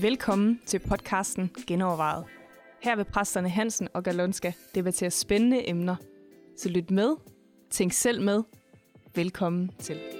Velkommen 0.00 0.60
til 0.66 0.78
podcasten 0.78 1.50
Genovervejet. 1.66 2.24
Her 2.82 2.96
vil 2.96 3.04
præsterne 3.04 3.48
Hansen 3.48 3.88
og 3.94 4.02
Galonska 4.02 4.52
debattere 4.74 5.10
spændende 5.10 5.68
emner. 5.68 5.96
Så 6.58 6.68
lyt 6.68 6.90
med, 6.90 7.16
tænk 7.70 7.92
selv 7.92 8.22
med. 8.22 8.42
Velkommen 9.14 9.70
til. 9.78 10.13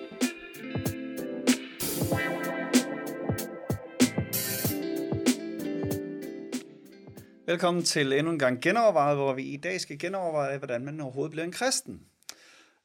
Velkommen 7.54 7.84
til 7.84 8.12
endnu 8.12 8.32
en 8.32 8.38
gang 8.38 8.62
genovervejet, 8.62 9.16
hvor 9.16 9.32
vi 9.32 9.42
i 9.42 9.56
dag 9.56 9.80
skal 9.80 9.98
genoverveje, 9.98 10.58
hvordan 10.58 10.84
man 10.84 11.00
overhovedet 11.00 11.30
bliver 11.30 11.44
en 11.44 11.52
kristen. 11.52 12.00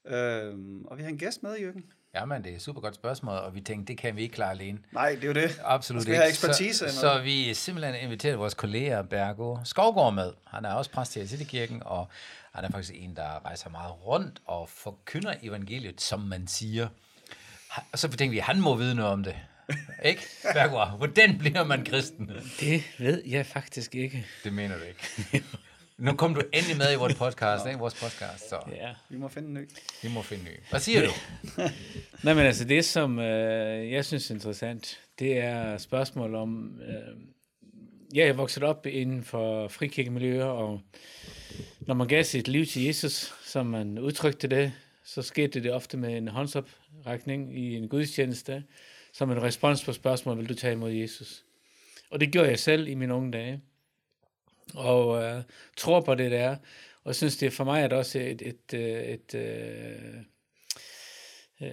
Øhm, 0.06 0.84
og 0.84 0.98
vi 0.98 1.02
har 1.02 1.10
en 1.10 1.18
gæst 1.18 1.42
med, 1.42 1.56
Jørgen. 1.58 1.84
Jamen, 2.14 2.44
det 2.44 2.52
er 2.52 2.56
et 2.56 2.62
super 2.62 2.80
godt 2.80 2.94
spørgsmål, 2.94 3.34
og 3.34 3.54
vi 3.54 3.60
tænkte, 3.60 3.92
det 3.92 4.00
kan 4.00 4.16
vi 4.16 4.22
ikke 4.22 4.34
klare 4.34 4.50
alene. 4.50 4.78
Nej, 4.92 5.10
det 5.14 5.24
er 5.24 5.28
jo 5.28 5.32
det. 5.32 5.60
Absolut 5.64 6.08
ikke. 6.08 6.22
ekspertise. 6.28 6.90
Så, 6.90 7.00
så 7.00 7.20
vi 7.22 7.54
simpelthen 7.54 7.94
inviteret 7.94 8.38
vores 8.38 8.54
kollega 8.54 9.02
Bergo 9.02 9.56
Skovgaard 9.64 10.14
med. 10.14 10.32
Han 10.46 10.64
er 10.64 10.72
også 10.72 10.90
præst 10.90 11.16
i 11.16 11.26
Citykirken, 11.26 11.82
og 11.84 12.08
han 12.52 12.64
er 12.64 12.70
faktisk 12.70 12.92
en, 12.94 13.16
der 13.16 13.44
rejser 13.44 13.70
meget 13.70 14.06
rundt 14.06 14.40
og 14.46 14.68
forkynder 14.68 15.34
evangeliet, 15.42 16.00
som 16.00 16.20
man 16.20 16.46
siger. 16.46 16.88
Og 17.92 17.98
så 17.98 18.08
tænkte 18.08 18.30
vi, 18.30 18.38
at 18.38 18.44
han 18.44 18.60
må 18.60 18.76
vide 18.76 18.94
noget 18.94 19.12
om 19.12 19.24
det. 19.24 19.36
Ikke? 20.04 20.22
Bergo, 20.54 20.96
hvordan 20.96 21.38
bliver 21.38 21.64
man 21.64 21.84
kristen? 21.84 22.30
Det 22.60 22.82
ved 22.98 23.22
jeg 23.26 23.46
faktisk 23.46 23.94
ikke. 23.94 24.26
Det 24.44 24.52
mener 24.52 24.74
du 24.78 24.82
ikke. 24.84 25.44
Nu 26.00 26.12
kom 26.12 26.34
du 26.34 26.42
endelig 26.52 26.76
med 26.76 26.92
i 26.92 26.96
vores 26.96 27.14
podcast, 27.14 27.66
ikke? 27.66 27.78
Vores 27.78 27.94
podcast, 27.94 28.48
så 28.48 28.56
Ja. 28.76 28.90
Vi 29.10 29.16
må 29.16 29.28
finde 29.28 29.48
en 29.48 29.54
ny. 29.54 29.68
vi 30.02 30.08
må 30.08 30.22
finde 30.22 30.44
ny. 30.44 30.50
Hvad 30.70 30.80
siger 30.80 31.06
du? 31.06 31.10
Nej, 32.24 32.34
men 32.34 32.46
altså 32.46 32.64
det, 32.64 32.84
som 32.84 33.18
øh, 33.18 33.92
jeg 33.92 34.04
synes 34.04 34.30
er 34.30 34.34
interessant, 34.34 35.00
det 35.18 35.38
er 35.38 35.78
spørgsmål 35.78 36.34
om... 36.34 36.80
Øh, 36.88 37.16
jeg 38.14 38.26
er 38.26 38.32
vokset 38.32 38.62
op 38.62 38.86
inden 38.86 39.24
for 39.24 39.68
frikirkemiljøer, 39.68 40.44
og 40.44 40.80
når 41.80 41.94
man 41.94 42.08
gav 42.08 42.24
sit 42.24 42.48
liv 42.48 42.66
til 42.66 42.82
Jesus, 42.84 43.34
som 43.44 43.66
man 43.66 43.98
udtrykte 43.98 44.48
det, 44.48 44.72
så 45.04 45.22
skete 45.22 45.62
det 45.62 45.72
ofte 45.72 45.96
med 45.96 46.16
en 46.16 46.28
håndsoprækning 46.28 47.58
i 47.58 47.76
en 47.76 47.88
gudstjeneste, 47.88 48.62
som 49.12 49.30
en 49.30 49.42
respons 49.42 49.84
på 49.84 49.92
spørgsmålet, 49.92 50.40
vil 50.40 50.48
du 50.48 50.54
tage 50.54 50.72
imod 50.72 50.90
Jesus? 50.90 51.44
Og 52.10 52.20
det 52.20 52.32
gjorde 52.32 52.48
jeg 52.48 52.58
selv 52.58 52.88
i 52.88 52.94
mine 52.94 53.14
unge 53.14 53.32
dage. 53.32 53.60
Og 54.74 55.22
øh, 55.22 55.42
tror 55.76 56.00
på 56.00 56.14
det, 56.14 56.30
der. 56.30 56.56
Og 57.04 57.14
synes, 57.14 57.36
det 57.36 57.52
for 57.52 57.64
mig 57.64 57.82
er 57.82 57.88
det 57.88 57.98
også 57.98 58.18
et, 58.18 58.42
et, 58.42 58.74
et, 58.74 59.14
et 59.14 59.34
øh, 59.34 60.16
øh, 61.62 61.70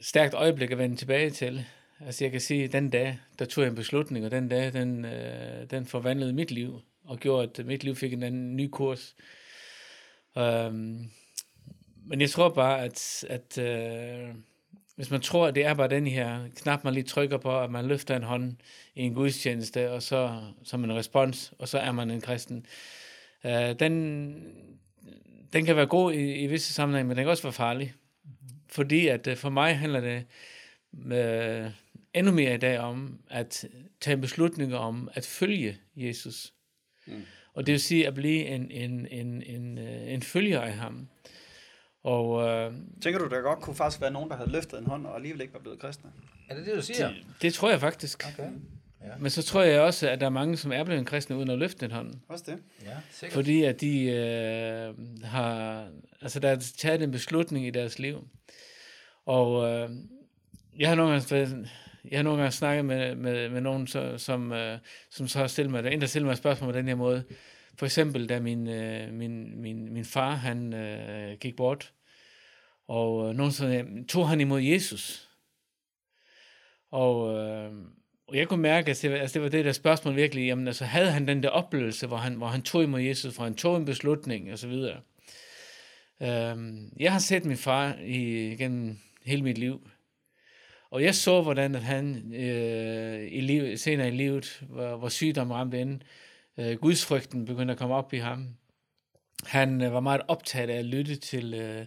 stærkt 0.00 0.34
øjeblik 0.34 0.70
at 0.70 0.78
vende 0.78 0.96
tilbage 0.96 1.30
til. 1.30 1.64
Altså 2.00 2.24
jeg 2.24 2.32
kan 2.32 2.40
sige, 2.40 2.64
at 2.64 2.72
den 2.72 2.90
dag, 2.90 3.18
der 3.38 3.44
tog 3.44 3.64
jeg 3.64 3.70
en 3.70 3.76
beslutning, 3.76 4.24
og 4.24 4.30
den 4.30 4.48
dag, 4.48 4.72
den, 4.72 5.04
øh, 5.04 5.70
den 5.70 5.86
forvandlede 5.86 6.32
mit 6.32 6.50
liv, 6.50 6.80
og 7.04 7.18
gjorde, 7.18 7.50
at 7.58 7.66
mit 7.66 7.84
liv 7.84 7.96
fik 7.96 8.12
en 8.12 8.22
anden 8.22 8.56
ny 8.56 8.68
kurs. 8.72 9.16
Um, 10.34 11.10
men 12.06 12.20
jeg 12.20 12.30
tror 12.30 12.48
bare, 12.48 12.84
at, 12.84 13.24
at 13.28 13.58
øh, 13.58 14.34
hvis 14.96 15.10
man 15.10 15.20
tror, 15.20 15.46
at 15.46 15.54
det 15.54 15.64
er 15.64 15.74
bare 15.74 15.88
den 15.88 16.06
her 16.06 16.40
knap, 16.56 16.84
man 16.84 16.94
lige 16.94 17.04
trykker 17.04 17.38
på, 17.38 17.60
at 17.60 17.70
man 17.70 17.86
løfter 17.86 18.16
en 18.16 18.22
hånd 18.22 18.56
i 18.94 19.02
en 19.02 19.14
gudstjeneste, 19.14 19.90
og 19.90 20.02
så 20.02 20.42
som 20.64 20.84
en 20.84 20.96
respons, 20.96 21.52
og 21.58 21.68
så 21.68 21.78
er 21.78 21.92
man 21.92 22.10
en 22.10 22.20
kristen. 22.20 22.66
Uh, 23.44 23.50
den, 23.50 24.34
den 25.52 25.64
kan 25.64 25.76
være 25.76 25.86
god 25.86 26.12
i, 26.12 26.34
i 26.34 26.46
visse 26.46 26.72
sammenhænge, 26.72 27.08
men 27.08 27.16
den 27.16 27.24
kan 27.24 27.30
også 27.30 27.42
være 27.42 27.52
farlig. 27.52 27.94
Fordi 28.68 29.06
at 29.06 29.26
uh, 29.26 29.36
for 29.36 29.50
mig 29.50 29.78
handler 29.78 30.00
det 30.00 30.24
uh, 30.92 31.72
endnu 32.14 32.32
mere 32.32 32.54
i 32.54 32.58
dag 32.58 32.78
om 32.78 33.18
at 33.30 33.64
tage 34.00 34.16
beslutninger 34.16 34.76
om 34.76 35.10
at 35.14 35.26
følge 35.26 35.76
Jesus. 35.96 36.52
Mm. 37.06 37.24
Og 37.54 37.66
det 37.66 37.72
vil 37.72 37.80
sige 37.80 38.06
at 38.06 38.14
blive 38.14 38.46
en, 38.46 38.70
en, 38.70 39.08
en, 39.10 39.42
en, 39.42 39.78
uh, 39.78 40.12
en 40.12 40.22
følger 40.22 40.60
af 40.60 40.72
ham. 40.72 41.08
Og 42.06 42.30
uh, 42.30 42.74
Tænker 43.02 43.18
du, 43.18 43.28
der 43.28 43.40
godt 43.40 43.60
kunne 43.60 43.76
faktisk 43.76 44.00
være 44.00 44.10
nogen, 44.10 44.30
der 44.30 44.36
havde 44.36 44.50
løftet 44.50 44.78
en 44.78 44.86
hånd, 44.86 45.06
og 45.06 45.16
alligevel 45.16 45.40
ikke 45.40 45.54
var 45.54 45.60
blevet 45.60 45.78
kristne? 45.78 46.10
Er 46.48 46.54
det 46.54 46.66
det, 46.66 46.74
du 46.76 46.82
siger? 46.82 47.08
det, 47.08 47.16
det 47.42 47.54
tror 47.54 47.70
jeg 47.70 47.80
faktisk. 47.80 48.24
Okay. 48.34 48.50
Ja. 49.04 49.10
Men 49.20 49.30
så 49.30 49.42
tror 49.42 49.62
jeg 49.62 49.80
også, 49.80 50.08
at 50.10 50.20
der 50.20 50.26
er 50.26 50.30
mange, 50.30 50.56
som 50.56 50.72
er 50.72 50.84
blevet 50.84 51.06
kristne 51.06 51.36
uden 51.36 51.50
at 51.50 51.58
løfte 51.58 51.80
den 51.86 51.90
hånd. 51.94 52.14
Også 52.28 52.44
det. 52.46 52.58
Ja, 52.84 52.90
sikkert. 53.10 53.34
Fordi 53.34 53.62
at 53.62 53.80
de 53.80 54.02
øh, 54.02 54.94
har, 55.24 55.84
altså 56.22 56.40
der 56.40 56.48
er 56.48 56.56
taget 56.78 57.02
en 57.02 57.10
beslutning 57.10 57.66
i 57.66 57.70
deres 57.70 57.98
liv. 57.98 58.28
Og 59.26 59.68
øh, 59.70 59.90
jeg 60.78 60.88
har 60.88 60.94
nogle 60.94 61.12
gange, 61.12 61.34
været- 61.34 61.68
jeg 62.10 62.18
har 62.18 62.22
nogle 62.22 62.38
gange 62.40 62.52
snakket 62.52 62.84
med, 62.84 63.14
med, 63.14 63.48
med 63.48 63.60
nogen, 63.60 63.86
så, 63.86 64.18
som, 64.18 64.52
øh, 64.52 64.78
som 65.10 65.28
så 65.28 65.38
har 65.38 65.46
stillet 65.46 65.70
mig, 65.70 65.82
der 65.82 65.88
er 65.88 65.92
en, 65.94 66.00
der 66.00 66.06
stiller 66.06 66.26
mig 66.26 66.32
et 66.32 66.38
spørgsmål 66.38 66.72
på 66.72 66.78
den 66.78 66.88
her 66.88 66.94
måde. 66.94 67.24
For 67.78 67.86
eksempel, 67.86 68.28
da 68.28 68.40
min, 68.40 68.68
øh, 68.68 69.12
min, 69.12 69.60
min, 69.62 69.92
min 69.92 70.04
far, 70.04 70.30
han 70.30 70.74
øh, 70.74 71.36
gik 71.40 71.56
bort, 71.56 71.92
og 72.88 73.28
øh, 73.28 73.34
nogen 73.34 73.52
sagde, 73.52 74.04
tog 74.08 74.28
han 74.28 74.40
imod 74.40 74.60
Jesus? 74.60 75.28
Og, 76.90 77.34
øh, 77.34 77.72
og 78.28 78.36
jeg 78.36 78.48
kunne 78.48 78.62
mærke, 78.62 78.90
at 78.90 78.98
det, 79.02 79.10
var- 79.10 79.16
altså 79.16 79.34
det 79.34 79.42
var 79.42 79.48
det 79.48 79.64
der 79.64 79.72
spørgsmål 79.72 80.16
virkelig, 80.16 80.46
jamen 80.46 80.66
altså 80.66 80.84
havde 80.84 81.10
han 81.10 81.28
den 81.28 81.42
der 81.42 81.48
oplevelse, 81.48 82.06
hvor 82.06 82.16
han, 82.16 82.34
hvor 82.34 82.46
han 82.46 82.62
tog 82.62 82.82
imod 82.82 83.00
Jesus, 83.00 83.34
hvor 83.34 83.44
han 83.44 83.54
tog 83.54 83.76
en 83.76 83.84
beslutning 83.84 84.52
og 84.52 84.58
så 84.58 84.68
videre. 84.68 85.00
Øhm, 86.22 86.92
jeg 87.00 87.12
har 87.12 87.18
set 87.18 87.44
min 87.44 87.56
far 87.56 87.96
i, 88.04 88.20
gennem 88.58 88.98
hele 89.24 89.42
mit 89.42 89.58
liv, 89.58 89.88
og 90.90 91.02
jeg 91.02 91.14
så, 91.14 91.42
hvordan 91.42 91.74
at 91.74 91.82
han 91.82 92.34
øh, 92.34 93.28
i 93.32 93.40
liv, 93.40 93.76
senere 93.76 94.08
i 94.08 94.10
livet, 94.10 94.62
hvor, 94.68 94.96
hvor 94.96 95.08
sygdom 95.08 95.50
ramte 95.50 95.80
ind, 95.80 96.00
øh, 96.58 96.76
gudsfrygten 96.76 97.44
begyndte 97.44 97.72
at 97.72 97.78
komme 97.78 97.94
op 97.94 98.12
i 98.12 98.18
ham. 98.18 98.48
Han 99.44 99.82
øh, 99.82 99.92
var 99.92 100.00
meget 100.00 100.20
optaget 100.28 100.70
af 100.70 100.78
at 100.78 100.84
lytte 100.84 101.16
til, 101.16 101.54
øh, 101.54 101.86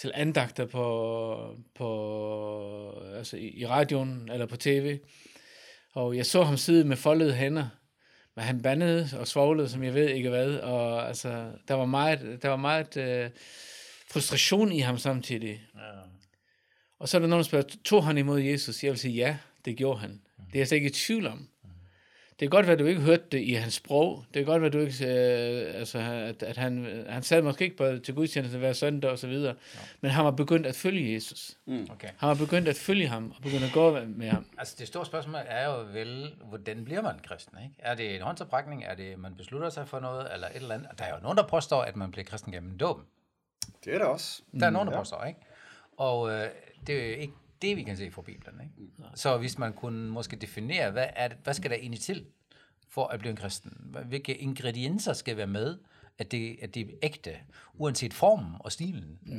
til 0.00 0.12
andagter 0.14 0.66
på, 0.66 1.56
på, 1.74 3.02
altså 3.16 3.36
i, 3.36 3.66
radioen 3.66 4.30
eller 4.32 4.46
på 4.46 4.56
tv. 4.56 4.98
Og 5.92 6.16
jeg 6.16 6.26
så 6.26 6.42
ham 6.42 6.56
sidde 6.56 6.84
med 6.84 6.96
foldede 6.96 7.34
hænder, 7.34 7.68
men 8.36 8.44
han 8.44 8.62
bandede 8.62 9.08
og 9.18 9.28
svoglede, 9.28 9.68
som 9.68 9.82
jeg 9.82 9.94
ved 9.94 10.08
ikke 10.08 10.28
hvad. 10.28 10.54
Og 10.54 11.08
altså, 11.08 11.52
der 11.68 11.74
var 11.74 11.84
meget, 11.84 12.38
der 12.42 12.48
var 12.48 12.56
meget 12.56 12.96
øh, 12.96 13.30
frustration 14.10 14.72
i 14.72 14.78
ham 14.78 14.98
samtidig. 14.98 15.62
Ja. 15.74 15.80
Og 16.98 17.08
så 17.08 17.16
er 17.16 17.18
der 17.18 17.28
nogen, 17.28 17.42
der 17.42 17.48
spørger, 17.48 17.76
tog 17.84 18.04
han 18.04 18.18
imod 18.18 18.40
Jesus? 18.40 18.84
Jeg 18.84 18.90
vil 18.90 18.98
sige, 18.98 19.14
ja, 19.14 19.36
det 19.64 19.76
gjorde 19.76 20.00
han. 20.00 20.20
Det 20.46 20.54
er 20.54 20.60
jeg 20.60 20.68
slet 20.68 20.76
ikke 20.76 20.90
i 20.90 20.92
tvivl 20.92 21.26
om. 21.26 21.48
Det 22.40 22.50
kan 22.50 22.56
godt 22.56 22.66
være, 22.66 22.72
at 22.72 22.78
du 22.78 22.84
ikke 22.84 23.00
hørte 23.00 23.24
det 23.32 23.40
i 23.40 23.52
hans 23.52 23.74
sprog. 23.74 24.24
Det 24.34 24.34
kan 24.34 24.44
godt 24.44 24.62
være, 24.62 24.66
at, 24.66 24.72
du 24.72 24.78
ikke, 24.78 25.04
øh, 25.04 25.78
altså, 25.80 25.98
at, 25.98 26.42
at 26.42 26.56
han, 26.56 27.04
han 27.08 27.22
sad 27.22 27.42
måske 27.42 27.64
ikke 27.64 27.76
på, 27.76 27.98
til 28.04 28.14
gudstjeneste 28.14 28.58
hver 28.58 28.72
søndag 28.72 29.10
og 29.10 29.18
så 29.18 29.26
videre. 29.26 29.54
Men 30.00 30.10
han 30.10 30.24
var 30.24 30.30
begyndt 30.30 30.66
at 30.66 30.76
følge 30.76 31.14
Jesus. 31.14 31.58
Okay. 31.90 32.08
Han 32.16 32.28
var 32.28 32.34
begyndt 32.34 32.68
at 32.68 32.76
følge 32.76 33.08
ham 33.08 33.32
og 33.36 33.42
begyndt 33.42 33.64
at 33.64 33.72
gå 33.72 34.00
med 34.06 34.28
ham. 34.28 34.46
Altså 34.58 34.76
det 34.78 34.86
store 34.88 35.06
spørgsmål 35.06 35.40
er 35.46 35.66
jo 35.66 35.84
vel, 35.92 36.34
hvordan 36.48 36.84
bliver 36.84 37.02
man 37.02 37.14
kristen? 37.24 37.58
Ikke? 37.62 37.74
Er 37.78 37.94
det 37.94 38.16
en 38.16 38.22
håndsoprækning? 38.22 38.84
Er 38.84 38.94
det, 38.94 39.18
man 39.18 39.34
beslutter 39.34 39.70
sig 39.70 39.88
for 39.88 40.00
noget? 40.00 40.28
Eller 40.34 40.46
et 40.46 40.56
eller 40.56 40.74
andet? 40.74 40.88
Der 40.98 41.04
er 41.04 41.14
jo 41.14 41.22
nogen, 41.22 41.38
der 41.38 41.46
påstår, 41.46 41.82
at 41.82 41.96
man 41.96 42.10
bliver 42.10 42.24
kristen 42.24 42.52
gennem 42.52 42.78
dåben. 42.78 43.04
Det 43.84 43.94
er 43.94 43.98
der 43.98 44.06
også. 44.06 44.42
Der 44.60 44.66
er 44.66 44.70
nogen, 44.70 44.88
der 44.88 44.94
ja. 44.94 44.98
påstår, 44.98 45.24
ikke? 45.24 45.40
Og 45.96 46.30
øh, 46.30 46.46
det 46.86 46.94
er 46.94 47.06
jo 47.06 47.20
ikke 47.20 47.34
det, 47.62 47.76
vi 47.76 47.82
kan 47.82 47.96
se 47.96 48.10
fra 48.10 48.22
Bibelen. 48.22 48.60
Ikke? 48.60 48.92
Så 49.14 49.38
hvis 49.38 49.58
man 49.58 49.72
kunne 49.72 50.10
måske 50.10 50.36
definere, 50.36 50.90
hvad, 50.90 51.06
er 51.16 51.28
det, 51.28 51.36
hvad 51.42 51.54
skal 51.54 51.70
der 51.70 51.76
egentlig 51.76 52.00
til 52.00 52.26
for 52.88 53.06
at 53.06 53.20
blive 53.20 53.30
en 53.30 53.36
kristen? 53.36 53.96
Hvilke 54.06 54.34
ingredienser 54.34 55.12
skal 55.12 55.36
være 55.36 55.46
med, 55.46 55.78
at 56.18 56.32
det, 56.32 56.58
at 56.62 56.74
det 56.74 56.82
er 56.82 56.94
ægte, 57.02 57.36
uanset 57.74 58.14
formen 58.14 58.52
og 58.60 58.72
stilen? 58.72 59.18
Ja. 59.26 59.34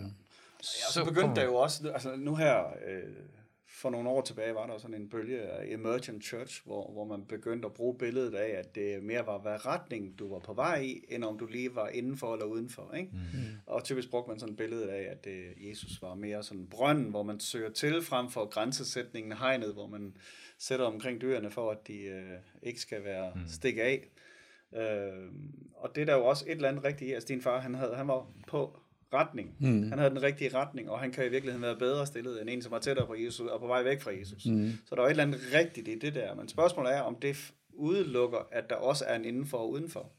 Så 0.61 1.05
begyndte 1.05 1.41
der 1.41 1.43
jo 1.43 1.55
også, 1.55 1.89
altså 1.89 2.15
nu 2.15 2.35
her, 2.35 2.63
øh, 2.87 3.03
for 3.81 3.89
nogle 3.89 4.09
år 4.09 4.21
tilbage, 4.21 4.55
var 4.55 4.67
der 4.67 4.77
sådan 4.77 4.95
en 4.95 5.09
bølge 5.09 5.41
af 5.41 5.73
Emergent 5.73 6.23
Church, 6.23 6.65
hvor, 6.65 6.91
hvor 6.91 7.05
man 7.05 7.25
begyndte 7.25 7.65
at 7.65 7.73
bruge 7.73 7.97
billedet 7.97 8.35
af, 8.35 8.59
at 8.59 8.75
det 8.75 9.03
mere 9.03 9.25
var, 9.25 9.37
hvad 9.37 9.65
retning 9.65 10.19
du 10.19 10.33
var 10.33 10.39
på 10.39 10.53
vej 10.53 10.81
i, 10.81 11.05
end 11.09 11.23
om 11.23 11.37
du 11.37 11.45
lige 11.45 11.75
var 11.75 11.87
indenfor 11.87 12.33
eller 12.33 12.45
udenfor. 12.45 12.93
Ikke? 12.93 13.09
Mm. 13.13 13.39
Og 13.65 13.83
typisk 13.83 14.09
brugte 14.09 14.29
man 14.29 14.39
sådan 14.39 14.53
et 14.53 14.57
billede 14.57 14.91
af, 14.91 15.11
at 15.11 15.25
det, 15.25 15.43
Jesus 15.57 16.01
var 16.01 16.15
mere 16.15 16.43
sådan 16.43 16.67
brønden, 16.67 17.09
hvor 17.09 17.23
man 17.23 17.39
søger 17.39 17.69
til, 17.69 18.01
frem 18.01 18.29
for 18.29 18.45
grænsesætningen 18.45 19.31
hegnet, 19.31 19.73
hvor 19.73 19.87
man 19.87 20.17
sætter 20.57 20.85
omkring 20.85 21.21
dyrene, 21.21 21.51
for 21.51 21.71
at 21.71 21.87
de 21.87 22.03
øh, 22.03 22.37
ikke 22.63 22.79
skal 22.79 23.03
være 23.03 23.31
mm. 23.35 23.41
stikke 23.47 23.83
af. 23.83 24.07
Øh, 24.75 25.31
og 25.73 25.95
det 25.95 26.01
er 26.01 26.05
der 26.05 26.15
jo 26.15 26.25
også 26.25 26.45
et 26.45 26.51
eller 26.51 26.69
andet 26.69 26.83
rigtigt 26.83 27.09
i. 27.09 27.13
Altså 27.13 27.27
din 27.27 27.41
far, 27.41 27.59
han, 27.59 27.75
havde, 27.75 27.95
han 27.95 28.07
var 28.07 28.27
på 28.47 28.79
retning. 29.13 29.55
Mm. 29.59 29.89
Han 29.89 29.99
havde 29.99 30.09
den 30.09 30.23
rigtige 30.23 30.55
retning, 30.55 30.89
og 30.89 30.99
han 30.99 31.11
kan 31.11 31.25
i 31.25 31.29
virkeligheden 31.29 31.61
være 31.61 31.75
bedre 31.75 32.07
stillet 32.07 32.41
end 32.41 32.49
en, 32.49 32.61
som 32.61 32.71
var 32.71 32.79
tættere 32.79 33.07
på 33.07 33.15
Jesus 33.15 33.47
og 33.47 33.59
på 33.59 33.67
vej 33.67 33.83
væk 33.83 34.01
fra 34.01 34.11
Jesus. 34.19 34.45
Mm. 34.45 34.73
Så 34.85 34.95
der 34.95 35.01
er 35.01 35.05
jo 35.05 35.07
et 35.07 35.11
eller 35.11 35.23
andet 35.23 35.39
rigtigt 35.53 35.87
i 35.87 35.99
det 35.99 36.15
der. 36.15 36.35
Men 36.35 36.49
spørgsmålet 36.49 36.95
er, 36.95 37.01
om 37.01 37.15
det 37.21 37.53
udelukker, 37.73 38.47
at 38.51 38.69
der 38.69 38.75
også 38.75 39.05
er 39.07 39.15
en 39.15 39.25
indenfor 39.25 39.57
og 39.57 39.71
udenfor. 39.71 40.11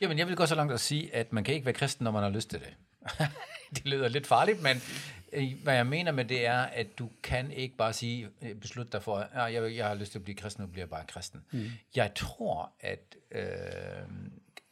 Jamen, 0.00 0.18
jeg 0.18 0.28
vil 0.28 0.36
gå 0.36 0.46
så 0.46 0.54
langt 0.54 0.72
at 0.72 0.80
sige, 0.80 1.14
at 1.14 1.32
man 1.32 1.44
kan 1.44 1.54
ikke 1.54 1.66
være 1.66 1.74
kristen, 1.74 2.04
når 2.04 2.10
man 2.10 2.22
har 2.22 2.30
lyst 2.30 2.50
til 2.50 2.58
det. 2.58 2.74
det 3.74 3.86
lyder 3.86 4.08
lidt 4.08 4.26
farligt, 4.26 4.62
men 4.62 4.76
øh, 5.32 5.62
hvad 5.62 5.74
jeg 5.74 5.86
mener 5.86 6.12
med 6.12 6.24
det 6.24 6.46
er, 6.46 6.58
at 6.58 6.98
du 6.98 7.10
kan 7.22 7.50
ikke 7.52 7.76
bare 7.76 7.92
sige, 7.92 8.28
øh, 8.42 8.54
beslutte 8.54 8.92
dig 8.92 9.02
for, 9.02 9.16
at 9.16 9.28
ja, 9.34 9.62
jeg, 9.62 9.76
jeg 9.76 9.86
har 9.86 9.94
lyst 9.94 10.12
til 10.12 10.18
at 10.18 10.24
blive 10.24 10.36
kristen, 10.36 10.64
nu 10.64 10.68
bliver 10.70 10.82
jeg 10.82 10.90
bare 10.90 11.04
kristen. 11.08 11.40
Mm. 11.50 11.64
Jeg 11.96 12.12
tror, 12.14 12.72
at 12.80 13.16
øh, 13.32 13.42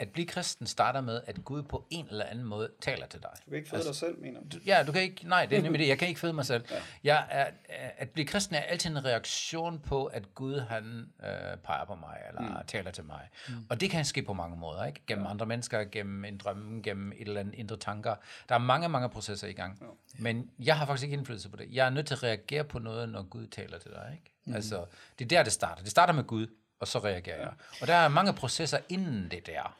at 0.00 0.08
blive 0.08 0.26
kristen 0.26 0.66
starter 0.66 1.00
med, 1.00 1.20
at 1.26 1.44
Gud 1.44 1.62
på 1.62 1.86
en 1.90 2.06
eller 2.10 2.24
anden 2.24 2.44
måde 2.44 2.70
taler 2.80 3.06
til 3.06 3.22
dig. 3.22 3.30
Du 3.44 3.50
kan 3.50 3.56
ikke 3.56 3.68
føde 3.68 3.78
altså, 3.78 3.88
dig 3.88 3.96
selv, 3.96 4.18
mener 4.18 4.40
du? 4.40 4.58
Ja, 4.66 4.84
du 4.86 4.92
kan 4.92 5.02
ikke, 5.02 5.28
nej, 5.28 5.46
det 5.46 5.58
er 5.58 5.62
nemlig 5.62 5.80
det, 5.80 5.88
jeg 5.88 5.98
kan 5.98 6.08
ikke 6.08 6.20
føde 6.20 6.32
mig 6.32 6.46
selv. 6.46 6.64
Ja. 6.70 6.76
Jeg 7.04 7.26
er, 7.30 7.50
at 7.96 8.10
blive 8.10 8.26
kristen 8.26 8.56
er 8.56 8.60
altid 8.60 8.90
en 8.90 9.04
reaktion 9.04 9.78
på, 9.78 10.04
at 10.04 10.34
Gud 10.34 10.60
han 10.60 11.12
øh, 11.24 11.56
peger 11.64 11.84
på 11.84 11.94
mig, 11.94 12.18
eller 12.28 12.40
mm. 12.40 12.66
taler 12.66 12.90
til 12.90 13.04
mig. 13.04 13.28
Mm. 13.48 13.54
Og 13.70 13.80
det 13.80 13.90
kan 13.90 14.04
ske 14.04 14.22
på 14.22 14.32
mange 14.32 14.56
måder, 14.56 14.84
ikke? 14.84 15.00
Gennem 15.06 15.24
ja. 15.24 15.30
andre 15.30 15.46
mennesker, 15.46 15.84
gennem 15.84 16.24
en 16.24 16.38
drømme, 16.38 16.82
gennem 16.82 17.12
et 17.12 17.28
eller 17.28 17.40
andet 17.40 17.54
indre 17.54 17.76
tanker. 17.76 18.14
Der 18.48 18.54
er 18.54 18.58
mange, 18.58 18.88
mange 18.88 19.08
processer 19.08 19.48
i 19.48 19.52
gang. 19.52 19.78
Ja. 19.80 19.86
Men 20.18 20.50
jeg 20.58 20.78
har 20.78 20.86
faktisk 20.86 21.04
ikke 21.04 21.16
indflydelse 21.16 21.48
på 21.48 21.56
det. 21.56 21.66
Jeg 21.70 21.86
er 21.86 21.90
nødt 21.90 22.06
til 22.06 22.14
at 22.14 22.22
reagere 22.22 22.64
på 22.64 22.78
noget, 22.78 23.08
når 23.08 23.22
Gud 23.22 23.46
taler 23.46 23.78
til 23.78 23.90
dig, 23.90 24.10
ikke? 24.12 24.34
Mm. 24.44 24.54
Altså, 24.54 24.84
det 25.18 25.24
er 25.24 25.28
der, 25.28 25.42
det 25.42 25.52
starter. 25.52 25.82
Det 25.82 25.90
starter 25.90 26.12
med 26.12 26.24
Gud, 26.24 26.46
og 26.80 26.88
så 26.88 26.98
reagerer 26.98 27.38
jeg. 27.38 27.52
Og 27.80 27.86
der 27.86 27.94
er 27.94 28.08
mange 28.08 28.32
processer 28.32 28.78
inden 28.88 29.28
det 29.30 29.46
der. 29.46 29.78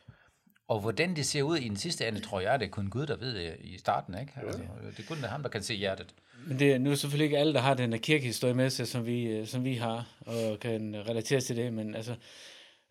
Og 0.69 0.81
hvordan 0.81 1.17
det 1.17 1.27
ser 1.27 1.43
ud 1.43 1.57
i 1.57 1.69
den 1.69 1.77
sidste 1.77 2.09
ende, 2.09 2.21
tror 2.21 2.41
jeg, 2.41 2.61
det 2.61 2.67
er 2.67 2.71
kun 2.71 2.91
Gud, 2.91 3.07
der 3.07 3.17
ved 3.17 3.35
det 3.35 3.57
i 3.61 3.79
starten. 3.79 4.19
Ikke? 4.21 4.33
Altså, 4.47 4.63
det 4.97 4.99
er 4.99 5.09
kun 5.09 5.25
ham, 5.25 5.43
der 5.43 5.49
kan 5.49 5.63
se 5.63 5.75
hjertet. 5.75 6.15
Men 6.47 6.59
det 6.59 6.73
er 6.73 6.79
nu 6.79 6.97
selvfølgelig 6.97 7.25
ikke 7.25 7.39
alle, 7.39 7.55
der 7.55 7.61
har 7.61 7.75
den 7.75 7.93
her 7.93 8.01
kirkehistorie 8.01 8.55
med 8.55 8.71
sig, 8.71 8.89
som 8.89 9.07
vi, 9.07 9.23
øh, 9.23 9.47
som 9.47 9.65
vi 9.65 9.75
har, 9.75 10.07
og 10.21 10.61
kan 10.61 11.05
relatere 11.09 11.41
til 11.41 11.57
det. 11.57 11.73
Men 11.73 11.95
altså, 11.95 12.15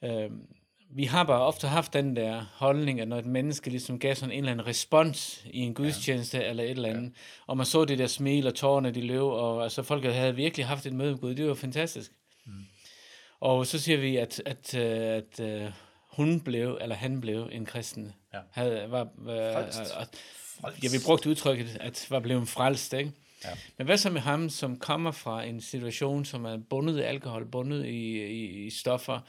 øh, 0.04 0.32
vi 0.90 1.04
har 1.04 1.24
bare 1.24 1.42
ofte 1.42 1.68
haft 1.68 1.94
den 1.94 2.16
der 2.16 2.46
holdning, 2.54 3.02
at 3.02 3.08
når 3.08 3.18
et 3.18 3.26
menneske 3.26 3.70
ligesom 3.70 4.00
gav 4.00 4.16
sådan 4.16 4.32
en 4.32 4.38
eller 4.38 4.52
anden 4.52 4.68
respons 4.68 5.46
i 5.46 5.60
en 5.60 5.74
gudstjeneste 5.74 6.38
ja. 6.38 6.50
eller 6.50 6.64
et 6.64 6.70
eller 6.70 6.90
andet, 6.90 7.04
ja. 7.04 7.10
og 7.48 7.58
man 7.58 7.66
så 7.66 7.86
det 7.86 8.00
der 8.00 8.08
smil 8.08 8.48
og 8.48 8.56
tårerne, 8.56 8.92
de 8.92 9.02
løb, 9.02 9.22
og 9.22 9.64
altså 9.64 9.84
folk 9.84 10.04
havde 10.04 10.36
virkelig 10.36 10.66
haft 10.66 10.86
et 10.86 10.94
møde 10.94 11.12
med 11.12 11.20
Gud, 11.20 11.36
det 11.36 11.48
var 11.48 11.54
fantastisk. 11.54 12.12
Og 13.40 13.68
så 13.68 13.80
siger 13.80 13.98
vi, 13.98 14.18
at, 14.18 14.42
at, 14.46 14.76
øh, 14.76 14.82
at, 14.82 15.40
at 15.40 15.64
øh, 15.64 15.72
hun 16.12 16.40
blev, 16.40 16.78
eller 16.82 16.96
han 16.96 17.22
blev 17.22 17.50
en 17.52 17.66
kristen. 17.66 18.14
Ja. 18.34 18.40
Havde, 18.52 18.86
var, 18.92 19.08
frelst. 19.26 19.78
frelst. 19.78 20.84
Ja, 20.84 20.88
vi 20.92 20.98
brugte 21.06 21.30
udtrykket, 21.30 21.78
at 21.80 22.08
var 22.10 22.20
blevet 22.20 22.48
frelst, 22.48 22.94
ikke? 22.94 23.12
Ja. 23.46 23.50
Men 23.78 23.88
hvad 23.88 23.98
så 23.98 24.10
med 24.10 24.22
ham, 24.22 24.50
som 24.50 24.80
kommer 24.80 25.12
fra 25.12 25.44
en 25.44 25.62
situation, 25.62 26.26
som 26.26 26.46
er 26.46 26.58
bundet 26.70 26.98
i 26.98 27.02
alkohol, 27.02 27.46
bundet 27.46 27.86
i, 27.86 28.26
i, 28.26 28.66
i 28.66 28.70
stoffer, 28.70 29.20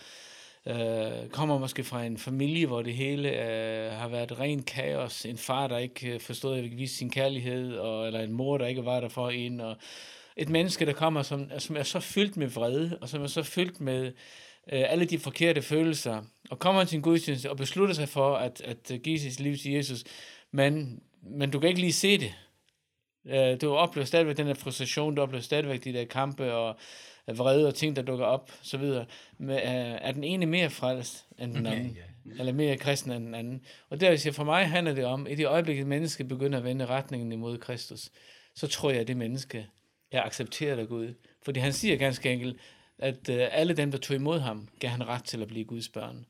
øh, 0.66 1.28
kommer 1.30 1.58
måske 1.58 1.84
fra 1.84 2.04
en 2.04 2.18
familie, 2.18 2.66
hvor 2.66 2.82
det 2.82 2.94
hele 2.94 3.28
øh, 3.28 3.92
har 3.92 4.08
været 4.08 4.40
ren 4.40 4.62
kaos, 4.62 5.24
en 5.24 5.38
far, 5.38 5.66
der 5.66 5.78
ikke 5.78 6.20
forstod 6.20 6.58
at 6.58 6.78
vise 6.78 6.96
sin 6.96 7.10
kærlighed, 7.10 7.76
og, 7.76 8.06
eller 8.06 8.20
en 8.20 8.32
mor, 8.32 8.58
der 8.58 8.66
ikke 8.66 8.84
var 8.84 9.00
der 9.00 9.08
for 9.08 9.30
en, 9.30 9.60
og 9.60 9.76
et 10.38 10.48
menneske, 10.48 10.86
der 10.86 10.92
kommer, 10.92 11.22
som, 11.22 11.50
som 11.58 11.76
er 11.76 11.82
så 11.82 12.00
fyldt 12.00 12.36
med 12.36 12.46
vrede, 12.48 12.98
og 13.00 13.08
som 13.08 13.22
er 13.22 13.26
så 13.26 13.42
fyldt 13.42 13.80
med 13.80 14.06
øh, 14.72 14.92
alle 14.92 15.04
de 15.04 15.18
forkerte 15.18 15.62
følelser, 15.62 16.22
og 16.50 16.58
kommer 16.58 16.84
til 16.84 16.96
en 16.96 17.02
gudstjeneste 17.02 17.50
og 17.50 17.56
beslutter 17.56 17.94
sig 17.94 18.08
for 18.08 18.36
at, 18.36 18.60
at 18.60 19.02
give 19.02 19.18
sit 19.18 19.40
liv 19.40 19.56
til 19.56 19.72
Jesus, 19.72 20.04
men, 20.50 21.02
men 21.22 21.50
du 21.50 21.60
kan 21.60 21.68
ikke 21.68 21.80
lige 21.80 21.92
se 21.92 22.18
det. 22.18 22.34
Øh, 23.26 23.60
du 23.60 23.74
oplever 23.74 24.04
stadigvæk 24.04 24.36
den 24.36 24.46
der 24.46 24.54
frustration, 24.54 25.14
du 25.14 25.22
oplever 25.22 25.42
stadigvæk 25.42 25.84
de 25.84 25.92
der 25.92 26.04
kampe 26.04 26.54
og 26.54 26.76
vrede 27.26 27.66
og 27.66 27.74
ting, 27.74 27.96
der 27.96 28.02
dukker 28.02 28.26
op, 28.26 28.50
så 28.62 28.76
videre. 28.76 29.06
Men, 29.38 29.56
øh, 29.56 29.98
er 30.02 30.12
den 30.12 30.24
ene 30.24 30.46
mere 30.46 30.70
frelst 30.70 31.26
end 31.38 31.54
den 31.54 31.66
anden? 31.66 31.96
Ja, 31.96 32.32
ja. 32.34 32.40
Eller 32.40 32.52
mere 32.52 32.76
kristen 32.76 33.12
end 33.12 33.26
den 33.26 33.34
anden? 33.34 33.60
Og 33.88 34.00
der 34.00 34.16
siger, 34.16 34.32
for 34.32 34.44
mig 34.44 34.68
handler 34.68 34.94
det 34.94 35.04
om, 35.04 35.26
at 35.26 35.32
i 35.32 35.34
det 35.34 35.46
øjeblik, 35.46 35.80
et 35.80 35.86
menneske 35.86 36.24
begynder 36.24 36.58
at 36.58 36.64
vende 36.64 36.86
retningen 36.86 37.32
imod 37.32 37.58
Kristus, 37.58 38.10
så 38.54 38.66
tror 38.66 38.90
jeg, 38.90 39.00
at 39.00 39.08
det 39.08 39.16
menneske 39.16 39.66
er 40.12 40.22
accepteret 40.22 40.78
af 40.78 40.88
Gud. 40.88 41.14
Fordi 41.42 41.60
han 41.60 41.72
siger 41.72 41.96
ganske 41.96 42.32
enkelt, 42.32 42.56
at 42.98 43.28
øh, 43.28 43.48
alle 43.50 43.74
dem, 43.74 43.90
der 43.90 43.98
tog 43.98 44.16
imod 44.16 44.40
ham, 44.40 44.68
gav 44.80 44.90
han 44.90 45.08
ret 45.08 45.24
til 45.24 45.42
at 45.42 45.48
blive 45.48 45.64
Guds 45.64 45.88
børn. 45.88 46.26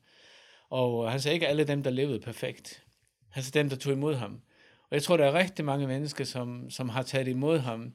Og 0.69 1.11
han 1.11 1.21
sagde 1.21 1.33
ikke 1.33 1.47
alle 1.47 1.63
dem, 1.63 1.83
der 1.83 1.89
levede 1.89 2.19
perfekt. 2.19 2.83
Han 3.29 3.43
sagde 3.43 3.59
dem, 3.59 3.69
der 3.69 3.75
tog 3.75 3.93
imod 3.93 4.15
ham. 4.15 4.41
Og 4.89 4.95
jeg 4.95 5.03
tror, 5.03 5.17
der 5.17 5.25
er 5.25 5.33
rigtig 5.33 5.65
mange 5.65 5.87
mennesker, 5.87 6.23
som, 6.23 6.69
som 6.69 6.89
har 6.89 7.03
taget 7.03 7.27
imod 7.27 7.59
ham, 7.59 7.93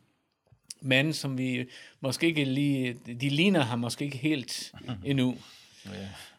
men 0.81 1.13
som 1.13 1.39
vi 1.39 1.67
måske 2.01 2.27
ikke 2.27 2.45
lige, 2.45 2.93
de 2.93 3.29
ligner 3.29 3.61
ham 3.61 3.79
måske 3.79 4.05
ikke 4.05 4.17
helt 4.17 4.73
endnu. 5.05 5.37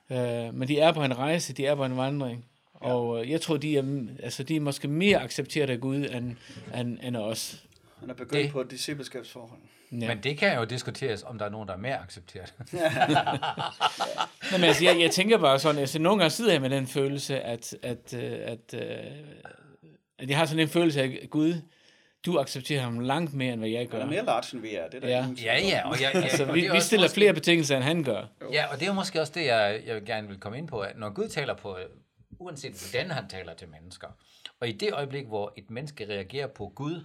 Ja. 0.09 0.47
Uh, 0.47 0.55
men 0.55 0.67
de 0.67 0.79
er 0.79 0.91
på 0.91 1.03
en 1.03 1.17
rejse, 1.17 1.53
de 1.53 1.65
er 1.65 1.75
på 1.75 1.85
en 1.85 1.97
vandring. 1.97 2.45
Ja. 2.81 2.93
Og 2.93 3.21
øh, 3.21 3.31
jeg 3.31 3.41
tror, 3.41 3.57
de 3.57 3.77
er, 3.77 4.05
altså, 4.23 4.43
de 4.43 4.55
er 4.55 4.59
måske 4.59 4.87
mere 4.87 5.21
accepteret 5.21 5.69
af 5.69 5.79
Gud 5.79 5.95
end, 5.95 6.35
end, 6.79 6.99
end 7.03 7.15
os. 7.15 7.63
Han 7.99 8.09
er 8.09 8.13
begyndt 8.13 8.43
det. 8.43 8.51
på 8.51 8.61
et 8.61 8.71
discipleskabsforhold. 8.71 9.59
Ja. 9.91 10.07
Men 10.07 10.23
det 10.23 10.37
kan 10.37 10.57
jo 10.57 10.63
diskuteres, 10.63 11.23
om 11.23 11.37
der 11.37 11.45
er 11.45 11.49
nogen, 11.49 11.67
der 11.67 11.73
er 11.73 11.77
mere 11.77 11.99
accepteret. 11.99 12.53
men 14.51 14.63
altså, 14.63 14.83
jeg, 14.83 14.99
jeg 14.99 15.11
tænker 15.11 15.37
bare 15.37 15.59
sådan, 15.59 15.81
altså, 15.81 15.99
nogle 15.99 16.19
gange 16.19 16.29
sidder 16.29 16.51
jeg 16.51 16.61
med 16.61 16.69
den 16.69 16.87
følelse, 16.87 17.39
at, 17.39 17.75
at, 17.81 18.13
øh, 18.13 18.21
at, 18.21 18.73
at, 18.73 18.73
øh, 18.73 19.11
at 20.19 20.29
jeg 20.29 20.37
har 20.37 20.45
sådan 20.45 20.59
en 20.59 20.69
følelse 20.69 21.01
af, 21.01 21.27
Gud, 21.29 21.53
du 22.25 22.39
accepterer 22.39 22.81
ham 22.81 22.99
langt 22.99 23.33
mere, 23.33 23.53
end 23.53 23.61
hvad 23.61 23.69
jeg 23.69 23.87
gør. 23.87 23.97
Han 23.97 24.07
er 24.07 24.11
mere 24.11 24.25
large, 24.25 24.53
end 24.53 24.61
vi 24.61 24.75
er. 24.75 24.89
Det 24.89 25.01
der 25.01 25.07
ja. 25.07 25.27
ja, 25.43 25.59
ja. 25.59 25.89
Og 25.89 26.01
jeg, 26.01 26.11
ja, 26.13 26.21
altså, 26.21 26.45
vi, 26.45 26.69
vi 26.71 26.79
stiller 26.79 27.05
måske... 27.05 27.13
flere 27.13 27.33
betingelser, 27.33 27.75
end 27.75 27.83
han 27.83 28.03
gør. 28.03 28.25
Ja, 28.51 28.65
og 28.65 28.79
det 28.79 28.87
er 28.87 28.93
måske 28.93 29.21
også 29.21 29.33
det, 29.35 29.45
jeg, 29.45 29.81
jeg 29.85 30.01
gerne 30.03 30.27
vil 30.27 30.39
komme 30.39 30.57
ind 30.57 30.67
på, 30.67 30.79
at 30.79 30.97
når 30.97 31.09
Gud 31.09 31.27
taler 31.27 31.53
på, 31.53 31.77
uanset 32.39 32.89
hvordan 32.91 33.11
han 33.11 33.29
taler 33.29 33.53
til 33.53 33.67
mennesker, 33.69 34.07
og 34.59 34.69
i 34.69 34.71
det 34.71 34.93
øjeblik, 34.93 35.25
hvor 35.25 35.53
et 35.57 35.69
menneske 35.69 36.05
reagerer 36.09 36.47
på 36.47 36.71
Gud, 36.75 37.01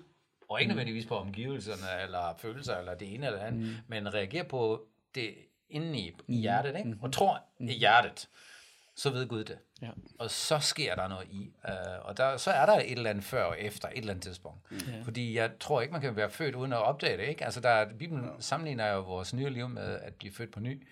og 0.51 0.61
ikke 0.61 0.69
mm. 0.69 0.77
nødvendigvis 0.77 1.07
på 1.07 1.17
omgivelserne, 1.17 2.03
eller 2.03 2.35
følelser, 2.39 2.77
eller 2.77 2.95
det 2.95 3.15
ene 3.15 3.27
eller 3.27 3.41
andet, 3.41 3.61
mm. 3.61 3.75
men 3.87 4.15
reagerer 4.15 4.45
på 4.45 4.87
det 5.15 5.35
inde 5.69 5.99
i, 5.99 6.07
i 6.09 6.15
mm. 6.27 6.35
hjertet, 6.35 6.77
ikke? 6.77 6.89
Mm. 6.89 6.99
og 7.03 7.13
tror 7.13 7.43
mm. 7.59 7.69
i 7.69 7.73
hjertet, 7.73 8.29
så 8.95 9.11
ved 9.11 9.29
Gud 9.29 9.45
det. 9.45 9.59
Ja. 9.83 9.91
Og 10.19 10.31
så 10.31 10.59
sker 10.59 10.95
der 10.95 11.09
noget 11.09 11.29
i. 11.31 11.53
Uh, 11.65 12.07
og 12.07 12.17
der, 12.17 12.37
så 12.37 12.51
er 12.51 12.67
der 12.67 12.73
et 12.73 12.93
eller 12.93 13.11
andet 13.11 13.25
før 13.25 13.45
og 13.45 13.61
efter, 13.61 13.89
et 13.89 13.99
eller 13.99 14.11
andet 14.11 14.23
tidspunkt. 14.23 14.71
Mm. 14.71 15.05
Fordi 15.05 15.37
jeg 15.37 15.51
tror 15.61 15.81
ikke, 15.81 15.93
man 15.93 16.01
kan 16.01 16.17
være 16.17 16.31
født 16.31 16.55
uden 16.55 16.73
at 16.73 16.79
opdage 16.79 17.17
det. 17.17 17.29
Ikke? 17.29 17.45
Altså 17.45 17.61
der, 17.61 17.87
Bibelen 17.99 18.25
ja. 18.25 18.31
sammenligner 18.39 18.87
jo 18.93 19.01
vores 19.01 19.35
nye 19.35 19.51
liv 19.51 19.69
med 19.69 19.99
at 20.01 20.15
blive 20.15 20.33
født 20.33 20.53
på 20.53 20.61
ny. 20.61 20.87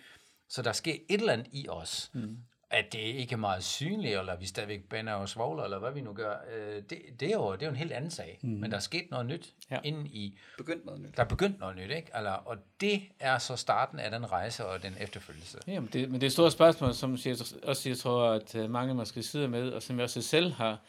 Så 0.48 0.62
der 0.62 0.72
sker 0.72 0.94
et 1.08 1.20
eller 1.20 1.32
andet 1.32 1.48
i 1.52 1.68
os. 1.68 2.10
Mm 2.12 2.38
at 2.70 2.92
det 2.92 2.98
ikke 2.98 3.32
er 3.32 3.36
meget 3.36 3.64
synligt, 3.64 4.18
eller 4.18 4.36
vi 4.36 4.46
stadigvæk 4.46 4.84
bænder 4.84 5.12
og 5.12 5.28
svogler, 5.28 5.64
eller 5.64 5.78
hvad 5.78 5.92
vi 5.92 6.00
nu 6.00 6.12
gør, 6.12 6.34
øh, 6.54 6.82
det, 6.90 6.98
det, 7.20 7.28
er 7.28 7.32
jo, 7.32 7.52
det 7.52 7.62
er 7.62 7.66
jo 7.66 7.70
en 7.70 7.76
helt 7.76 7.92
anden 7.92 8.10
sag. 8.10 8.38
Mm. 8.42 8.48
Men 8.48 8.70
der 8.70 8.76
er 8.76 8.80
sket 8.80 9.10
noget 9.10 9.26
nyt 9.26 9.54
ja. 9.70 9.78
inden 9.84 10.06
i... 10.06 10.38
Begyndt 10.58 10.84
noget 10.84 11.00
nyt. 11.00 11.16
Der 11.16 11.22
er 11.22 11.28
begyndt 11.28 11.60
noget 11.60 11.76
nyt, 11.76 11.90
ikke? 11.90 12.10
Eller, 12.16 12.30
og 12.30 12.56
det 12.80 13.02
er 13.20 13.38
så 13.38 13.56
starten 13.56 13.98
af 13.98 14.10
den 14.10 14.32
rejse 14.32 14.66
og 14.66 14.82
den 14.82 14.96
efterfølgelse. 15.00 15.58
Ja, 15.66 15.80
men 15.80 15.90
det, 15.92 16.10
men 16.10 16.14
det 16.14 16.22
er 16.22 16.26
et 16.26 16.32
stort 16.32 16.52
spørgsmål, 16.52 16.94
som 16.94 17.18
jeg 17.24 17.36
også 17.62 17.88
jeg 17.88 17.98
tror, 17.98 18.30
at 18.30 18.54
øh, 18.54 18.70
mange 18.70 18.94
måske 18.94 19.22
sidder 19.22 19.48
med, 19.48 19.70
og 19.70 19.82
som 19.82 19.96
jeg 19.96 20.04
også 20.04 20.22
selv 20.22 20.52
har 20.52 20.80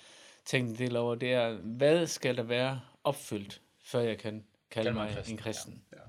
tænkt 0.46 0.70
en 0.70 0.78
del 0.78 0.96
over, 0.96 1.16
det 1.16 1.34
er, 1.34 1.54
hvad 1.54 2.08
skal 2.08 2.38
der 2.38 2.44
være 2.44 2.82
opfyldt, 3.04 3.62
før 3.84 4.00
jeg 4.00 4.18
kan 4.18 4.44
kalde 4.72 4.94
mig 4.94 5.12
kristen. 5.16 5.34
en 5.34 5.38
kristen? 5.38 5.82
Ja. 5.92 5.98
Ja. 5.98 6.04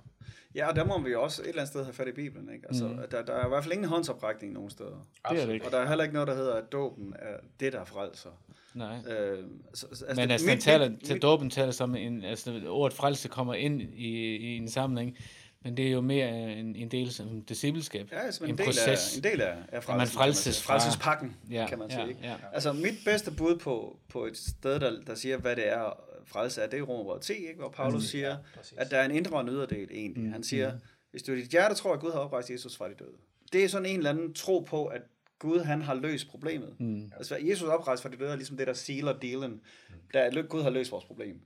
Ja, 0.55 0.69
og 0.69 0.77
der 0.77 0.85
må 0.85 0.99
vi 1.01 1.15
også 1.15 1.43
et 1.43 1.49
eller 1.49 1.61
andet 1.61 1.73
sted 1.73 1.85
have 1.85 1.95
fat 1.95 2.09
i 2.09 2.13
Bibelen. 2.13 2.53
Ikke? 2.55 2.67
Altså, 2.69 2.89
mm. 2.89 2.97
der, 3.11 3.23
der 3.23 3.33
er 3.33 3.47
i 3.47 3.49
hvert 3.49 3.65
fald 3.65 3.73
ingen 3.73 3.89
håndsoprækning 3.89 4.53
nogen 4.53 4.71
steder. 4.71 5.07
Det 5.31 5.43
er 5.43 5.47
det 5.47 5.55
ikke. 5.55 5.67
Og 5.67 5.73
der 5.73 5.79
er 5.79 5.89
heller 5.89 6.05
ikke 6.05 6.15
noget, 6.15 6.29
der 6.29 6.35
hedder, 6.35 6.55
at 6.55 6.73
dåben 6.73 7.15
er 7.19 7.37
det, 7.61 7.73
der 7.73 7.85
frelser. 7.85 8.31
Nej. 8.75 8.97
Øh, 9.09 9.45
så, 9.75 9.87
altså, 9.87 10.05
Men 10.17 10.31
altså, 10.31 10.47
mit, 10.47 10.61
taler, 10.61 10.91
mit, 10.91 11.01
til 11.05 11.23
dåben 11.23 11.51
taler 11.51 11.73
som 11.73 11.95
en, 11.95 12.25
altså 12.25 12.61
ordet 12.69 12.97
frelse 12.97 13.29
kommer 13.29 13.55
ind 13.55 13.83
i, 13.83 14.37
i 14.37 14.57
en 14.57 14.69
sammenhæng, 14.69 15.17
men 15.65 15.77
det 15.77 15.87
er 15.87 15.91
jo 15.91 16.01
mere 16.01 16.53
en, 16.53 16.77
en 16.77 16.89
del 16.89 17.13
som 17.13 17.43
discipleskab. 17.43 18.13
Ja, 18.13 18.19
altså 18.19 18.45
en, 18.45 18.51
en 18.51 18.59
del 18.59 18.67
proces. 18.67 19.15
Af, 19.15 19.17
en 19.17 19.25
del 19.25 19.41
af, 19.41 19.57
af 19.69 19.85
frelsen, 19.85 19.99
man 19.99 20.07
frelses 20.07 20.63
fra... 20.63 20.75
frelsespakken, 20.75 21.37
ja, 21.51 21.67
kan 21.69 21.79
man 21.79 21.91
sige. 21.91 22.03
Ja, 22.03 22.09
ikke? 22.09 22.21
Ja. 22.23 22.35
Altså 22.53 22.73
mit 22.73 22.95
bedste 23.05 23.31
bud 23.31 23.57
på, 23.57 23.97
på 24.09 24.25
et 24.25 24.37
sted, 24.37 24.81
der, 24.81 24.93
der 25.07 25.15
siger, 25.15 25.37
hvad 25.37 25.57
det 25.57 25.69
er, 25.69 26.01
frelse 26.27 26.63
er, 26.63 26.67
det 26.67 26.79
er 26.79 26.83
Romerbrevet 26.83 27.23
10, 27.23 27.33
ikke? 27.33 27.55
hvor 27.55 27.69
Paulus 27.69 28.03
mm, 28.03 28.07
siger, 28.07 28.29
ja, 28.29 28.37
at 28.77 28.91
der 28.91 28.97
er 28.97 29.05
en 29.05 29.11
indre 29.11 29.37
og 29.37 29.41
en 29.41 29.49
yderdel 29.49 29.89
egentlig. 29.93 30.25
Mm, 30.25 30.33
Han 30.33 30.43
siger, 30.43 30.73
mm 30.73 30.81
hvis 31.11 31.23
du 31.23 31.33
i 31.33 31.41
dit 31.41 31.51
hjerte 31.51 31.75
tror, 31.75 31.95
at 31.95 32.01
Gud 32.01 32.13
har 32.13 32.19
oprejst 32.19 32.51
Jesus 32.51 32.77
fra 32.77 32.89
de 32.89 32.95
døde. 32.95 33.17
Det 33.53 33.65
er 33.65 33.69
sådan 33.69 33.87
en 33.87 33.97
eller 33.97 34.11
anden 34.11 34.35
tro 34.35 34.61
på, 34.61 34.87
at 34.87 35.03
Gud 35.39 35.61
han 35.61 35.83
har 35.83 35.95
løst 35.95 36.29
problemet. 36.29 36.81
Mm. 36.81 37.13
Altså 37.17 37.37
Jesus 37.37 37.69
oprejst 37.69 38.03
fra 38.03 38.09
de 38.09 38.17
døde 38.17 38.33
er 38.33 38.37
ligesom 38.37 38.57
det, 38.57 38.67
der 38.67 38.73
sealer 38.73 39.19
dealen. 39.19 39.51
Mm. 39.51 39.95
Der 40.13 40.43
Gud 40.43 40.63
har 40.63 40.71
løst 40.71 40.93
vores 40.93 41.05
problem. 41.05 41.41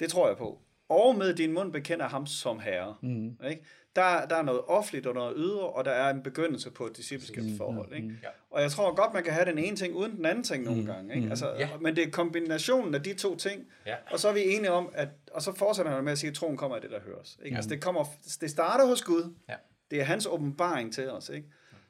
Det 0.00 0.10
tror 0.10 0.28
jeg 0.28 0.36
på. 0.36 0.60
Og 0.88 1.16
med 1.16 1.34
din 1.34 1.52
mund 1.52 1.72
bekender 1.72 2.08
ham 2.08 2.26
som 2.26 2.60
herre. 2.60 2.96
Mm. 3.02 3.36
Ikke? 3.50 3.62
Der, 3.96 4.26
der 4.26 4.36
er 4.36 4.42
noget 4.42 4.60
offentligt 4.66 5.06
og 5.06 5.14
noget 5.14 5.34
ydre, 5.36 5.68
og 5.68 5.84
der 5.84 5.90
er 5.90 6.10
en 6.10 6.22
begyndelse 6.22 6.70
på 6.70 6.86
et 6.86 6.96
discipleskabsforhold. 6.96 7.88
Mm. 7.88 7.94
Ikke? 7.96 8.08
Mm. 8.08 8.16
Og 8.50 8.62
jeg 8.62 8.70
tror 8.70 8.94
godt, 8.94 9.14
man 9.14 9.24
kan 9.24 9.32
have 9.32 9.44
den 9.46 9.58
ene 9.58 9.76
ting 9.76 9.94
uden 9.94 10.16
den 10.16 10.24
anden 10.26 10.44
ting 10.44 10.64
nogle 10.64 10.80
mm. 10.80 10.86
gange. 10.86 11.14
Ikke? 11.14 11.30
Altså, 11.30 11.54
ja. 11.58 11.68
Men 11.80 11.96
det 11.96 12.04
er 12.06 12.10
kombinationen 12.10 12.94
af 12.94 13.02
de 13.02 13.14
to 13.14 13.36
ting, 13.36 13.66
ja. 13.86 13.94
og 14.10 14.18
så 14.20 14.28
er 14.28 14.32
vi 14.32 14.42
enige 14.54 14.70
om, 14.72 14.90
at, 14.94 15.08
og 15.32 15.42
så 15.42 15.52
fortsætter 15.52 15.92
han 15.92 16.04
med 16.04 16.12
at 16.12 16.18
sige, 16.18 16.30
at 16.30 16.36
troen 16.36 16.56
kommer 16.56 16.76
af 16.76 16.82
det, 16.82 16.90
der 16.90 17.00
høres. 17.00 17.38
Ikke? 17.42 17.50
Ja. 17.50 17.56
Altså, 17.56 17.70
det, 17.70 17.82
kommer, 17.82 18.04
det 18.40 18.50
starter 18.50 18.86
hos 18.86 19.02
Gud. 19.02 19.34
Ja. 19.48 19.54
Det 19.90 20.00
er 20.00 20.04
hans 20.04 20.26
åbenbaring 20.26 20.94
til 20.94 21.10
os, 21.10 21.28
ikke? 21.28 21.48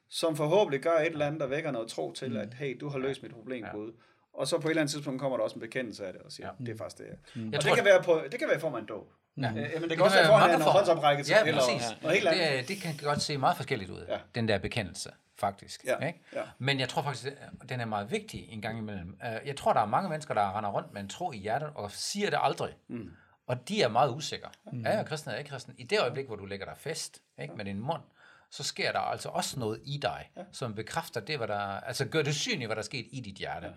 som 0.08 0.37
forhåbentlig 0.37 0.80
gør 0.80 0.92
et 0.96 1.06
eller 1.06 1.26
andet, 1.26 1.40
der 1.40 1.46
vækker 1.46 1.70
noget 1.70 1.88
tro 1.88 2.12
til, 2.12 2.30
mm. 2.30 2.37
at 2.37 2.54
hey, 2.54 2.76
du 2.80 2.88
har 2.88 2.99
løst 2.99 3.23
mit 3.23 3.32
problem, 3.32 3.64
ja. 3.64 3.70
Gud. 3.70 3.92
og 4.32 4.49
så 4.49 4.58
på 4.58 4.68
et 4.68 4.70
eller 4.70 4.82
andet 4.82 4.92
tidspunkt 4.92 5.20
kommer 5.20 5.37
der 5.37 5.44
også 5.44 5.54
en 5.54 5.61
bekendelse 5.61 6.06
af 6.06 6.12
det, 6.12 6.23
og 6.23 6.32
siger, 6.32 6.49
ja. 6.61 6.64
det 6.64 6.73
er 6.75 6.78
faktisk 6.78 6.99
det. 6.99 7.06
Mm. 7.34 7.44
Jeg 7.50 7.58
Og 7.58 7.62
tror- 7.64 7.68
det 7.75 7.76
kan, 7.76 7.84
være 7.84 8.02
på, 8.02 8.20
det 8.32 8.38
kan 8.38 8.49
være 8.49 8.56
i 8.56 8.61
form 8.61 8.75
af 8.75 8.80
en 8.80 8.87
dåb. 8.87 9.12
Ja. 9.36 9.48
Øh, 9.48 9.80
men 9.80 9.90
det 9.90 9.96
kan 9.96 10.00
også 10.00 10.16
være 10.16 10.38
mange 10.38 10.54
en 10.56 10.62
håndsoprækkelse, 10.62 11.32
Ja, 11.32 11.44
eller 11.44 11.60
præcis. 11.60 11.96
noget 12.02 12.16
helt. 12.22 12.30
Det, 12.30 12.68
det 12.68 12.82
kan 12.82 12.96
godt 13.02 13.22
se 13.22 13.38
meget 13.38 13.56
forskelligt 13.56 13.90
ud, 13.90 14.06
Ja. 14.08 14.18
den 14.34 14.48
der 14.48 14.58
bekendelse, 14.58 15.10
faktisk. 15.38 15.84
Ja, 15.84 16.06
Ikke? 16.06 16.20
ja. 16.32 16.42
Men 16.58 16.80
jeg 16.80 16.88
tror 16.88 17.02
faktisk, 17.02 17.26
at 17.26 17.68
den 17.68 17.80
er 17.80 17.84
meget 17.84 18.10
vigtig 18.10 18.46
en 18.48 18.60
gang 18.62 18.78
imellem. 18.78 19.18
Øh, 19.24 19.46
Jeg 19.46 19.56
tror, 19.56 19.72
der 19.72 19.80
er 19.80 19.86
mange 19.86 20.08
mennesker, 20.08 20.34
der 20.34 20.56
render 20.58 20.70
rundt 20.70 20.92
med 20.92 21.00
en 21.00 21.08
tro 21.08 21.32
i 21.32 21.36
hjertet, 21.36 21.70
og 21.74 21.90
siger 21.90 22.30
det 22.30 22.38
aldrig. 22.42 22.72
Mm. 22.88 23.10
Og 23.46 23.68
de 23.68 23.82
er 23.82 23.88
meget 23.88 24.10
usikre. 24.10 24.48
Mm. 24.72 24.86
Er 24.86 24.92
jeg 24.96 25.06
kristen, 25.06 25.30
eller 25.30 25.38
ikke 25.38 25.50
kristen? 25.50 25.74
I 25.78 25.82
det 25.84 26.00
øjeblik, 26.00 26.26
hvor 26.26 26.36
du 26.36 26.44
lægger 26.46 26.66
dig 26.66 26.74
fast 26.78 27.18
ikke, 27.42 27.54
med 27.54 27.64
din 27.64 27.80
mund, 27.80 28.02
så 28.50 28.62
sker 28.64 28.92
der 28.92 28.98
altså 28.98 29.28
også 29.28 29.60
noget 29.60 29.80
i 29.84 29.98
dig, 30.02 30.30
ja. 30.36 30.42
som 30.52 30.74
bekræfter 30.74 31.20
det, 31.20 31.36
hvad 31.36 31.48
der, 31.48 31.58
altså 31.60 32.04
gør 32.04 32.22
det 32.22 32.34
synligt, 32.34 32.68
hvad 32.68 32.76
der 32.76 32.82
er 32.82 32.84
sket 32.84 33.06
i 33.12 33.20
dit 33.20 33.34
hjerte. 33.34 33.66
Ja. 33.66 33.72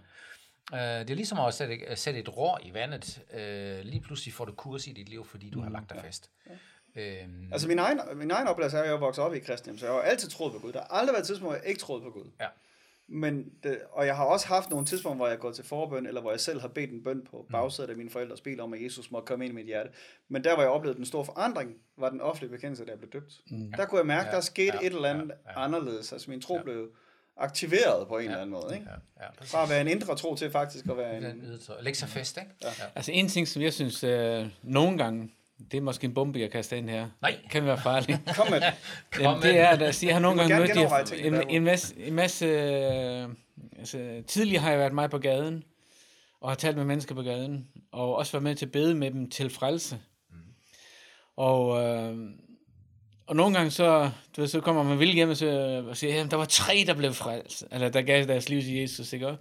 Det 0.71 1.09
er 1.09 1.15
ligesom 1.15 1.39
at 1.39 1.53
sætte, 1.53 1.87
at 1.87 1.99
sætte 1.99 2.19
et 2.19 2.37
rår 2.37 2.59
i 2.63 2.73
vandet. 2.73 3.21
Øh, 3.33 3.79
lige 3.85 4.01
pludselig 4.01 4.33
får 4.33 4.45
du 4.45 4.51
kurs 4.51 4.87
i 4.87 4.91
dit 4.91 5.09
liv, 5.09 5.25
fordi 5.25 5.49
du 5.49 5.61
har 5.61 5.69
lagt 5.69 5.89
dig 5.89 6.01
fast. 6.01 6.31
Øhm, 6.95 7.49
Altså 7.51 7.67
min 7.67 7.79
egen, 7.79 7.99
min 8.15 8.31
egen 8.31 8.47
oplevelse 8.47 8.77
er, 8.77 8.81
at 8.81 8.87
jeg 8.87 8.95
er 8.95 8.99
vokset 8.99 9.23
op 9.23 9.33
i 9.35 9.39
kristen, 9.39 9.77
så 9.77 9.85
jeg 9.85 9.93
har 9.95 10.01
altid 10.01 10.29
troet 10.29 10.53
på 10.53 10.59
Gud. 10.59 10.71
Der 10.73 10.79
har 10.79 10.87
aldrig 10.87 11.13
været 11.13 11.21
et 11.21 11.27
tidspunkt, 11.27 11.51
hvor 11.53 11.55
jeg 11.55 11.67
ikke 11.67 11.79
troede 11.79 12.01
på 12.01 12.09
Gud. 12.09 12.25
ja. 12.41 12.47
Men 13.09 13.49
det, 13.63 13.79
og 13.91 14.05
jeg 14.05 14.15
har 14.15 14.25
også 14.25 14.47
haft 14.47 14.69
nogle 14.69 14.85
tidspunkter, 14.85 15.15
hvor 15.17 15.27
jeg 15.27 15.35
er 15.35 15.39
gået 15.39 15.55
til 15.55 15.65
forbøn, 15.65 16.05
eller 16.05 16.21
hvor 16.21 16.31
jeg 16.31 16.39
selv 16.39 16.61
har 16.61 16.67
bedt 16.67 16.91
en 16.91 17.03
bøn 17.03 17.21
på 17.31 17.45
bagsædet 17.51 17.89
af 17.89 17.95
mine 17.95 18.09
forældres 18.09 18.41
bil 18.41 18.59
om, 18.59 18.73
at 18.73 18.83
Jesus 18.83 19.11
måtte 19.11 19.25
komme 19.25 19.45
ind 19.45 19.51
i 19.53 19.55
mit 19.55 19.65
hjerte. 19.65 19.89
Men 20.29 20.43
der, 20.43 20.53
hvor 20.53 20.63
jeg 20.63 20.71
oplevede 20.71 20.97
den 20.97 21.05
store 21.05 21.25
forandring, 21.25 21.75
var 21.97 22.09
den 22.09 22.21
offentlige 22.21 22.51
bekendelse, 22.51 22.85
da 22.85 22.89
jeg 22.91 22.99
blev 22.99 23.11
døbt. 23.11 23.33
Mm. 23.51 23.71
Der 23.77 23.85
kunne 23.85 23.99
jeg 23.99 24.07
mærke, 24.07 24.29
Ja, 24.29 24.35
der 24.35 24.41
skete 24.41 24.77
ja, 24.81 24.87
et 24.87 24.93
eller 24.93 25.09
andet 25.09 25.27
ja, 25.45 25.51
ja. 25.51 25.63
anderledes. 25.63 26.13
Altså 26.13 26.29
min 26.29 26.41
tro 26.41 26.59
blev 26.63 26.89
aktiveret 27.39 28.07
på 28.07 28.17
en 28.17 28.23
eller 28.23 28.37
anden 28.37 28.49
måde. 28.49 28.73
Ikke? 28.73 28.85
Ja, 28.89 29.23
ja, 29.25 29.31
præcis. 29.37 29.51
Fra 29.51 29.63
at 29.63 29.69
være 29.69 29.81
en 29.81 29.87
indre 29.87 30.15
tro 30.15 30.35
til 30.35 30.51
faktisk 30.51 30.85
at 30.89 30.97
være 30.97 31.15
Den 31.15 31.25
en... 31.25 31.41
ydre 31.43 31.57
tro. 31.57 31.73
Læg 31.81 31.95
sig 31.95 32.09
fast, 32.09 32.37
ikke? 32.37 32.49
Ja. 32.63 32.69
Altså 32.95 33.11
en 33.11 33.29
ting, 33.29 33.47
som 33.47 33.61
jeg 33.61 33.73
synes, 33.73 34.03
øh, 34.03 34.47
nogle 34.63 34.97
gange, 34.97 35.29
det 35.71 35.77
er 35.77 35.81
måske 35.81 36.05
en 36.05 36.13
bombe, 36.13 36.39
jeg 36.39 36.51
kaster 36.51 36.77
ind 36.77 36.89
her, 36.89 37.09
Nej. 37.21 37.35
kan 37.51 37.65
være 37.65 37.77
farligt. 37.77 38.19
Kom 38.35 38.49
med. 38.49 38.61
Jamen, 39.21 39.41
det 39.41 39.59
er, 39.59 39.67
at 39.67 39.81
altså, 39.81 40.05
jeg 40.05 40.15
har 40.15 40.21
nogle 40.21 40.39
gange 40.39 40.57
mødt 40.57 40.69
en, 40.69 41.33
bagud. 41.33 41.45
en 41.49 41.63
masse, 41.63 41.99
en 41.99 42.13
masse 42.13 42.45
øh, 42.45 43.29
altså, 43.79 44.23
tidligere 44.27 44.61
har 44.61 44.69
jeg 44.69 44.79
været 44.79 44.93
meget 44.93 45.11
på 45.11 45.17
gaden, 45.17 45.63
og 46.41 46.49
har 46.49 46.55
talt 46.55 46.77
med 46.77 46.85
mennesker 46.85 47.15
på 47.15 47.21
gaden, 47.21 47.67
og 47.91 48.15
også 48.15 48.31
været 48.31 48.43
med 48.43 48.55
til 48.55 48.65
at 48.65 48.71
bede 48.71 48.95
med 48.95 49.11
dem 49.11 49.29
til 49.29 49.49
frelse. 49.49 49.99
Og, 51.37 51.83
øh, 51.83 52.17
og 53.27 53.35
nogle 53.35 53.55
gange 53.55 53.71
så, 53.71 54.11
du 54.35 54.41
ved, 54.41 54.47
så 54.47 54.61
kommer 54.61 54.83
man 54.83 54.99
vildt 54.99 55.15
hjem 55.15 55.29
og, 55.29 55.37
så, 55.37 55.83
og 55.89 55.97
siger, 55.97 56.23
at 56.23 56.31
der 56.31 56.37
var 56.37 56.45
tre, 56.45 56.83
der 56.87 56.93
blev 56.93 57.13
frelst, 57.13 57.65
eller 57.71 57.89
der 57.89 58.01
gav 58.01 58.25
deres 58.25 58.49
liv 58.49 58.61
til 58.61 58.73
Jesus, 58.73 59.13
ikke 59.13 59.27
også? 59.27 59.39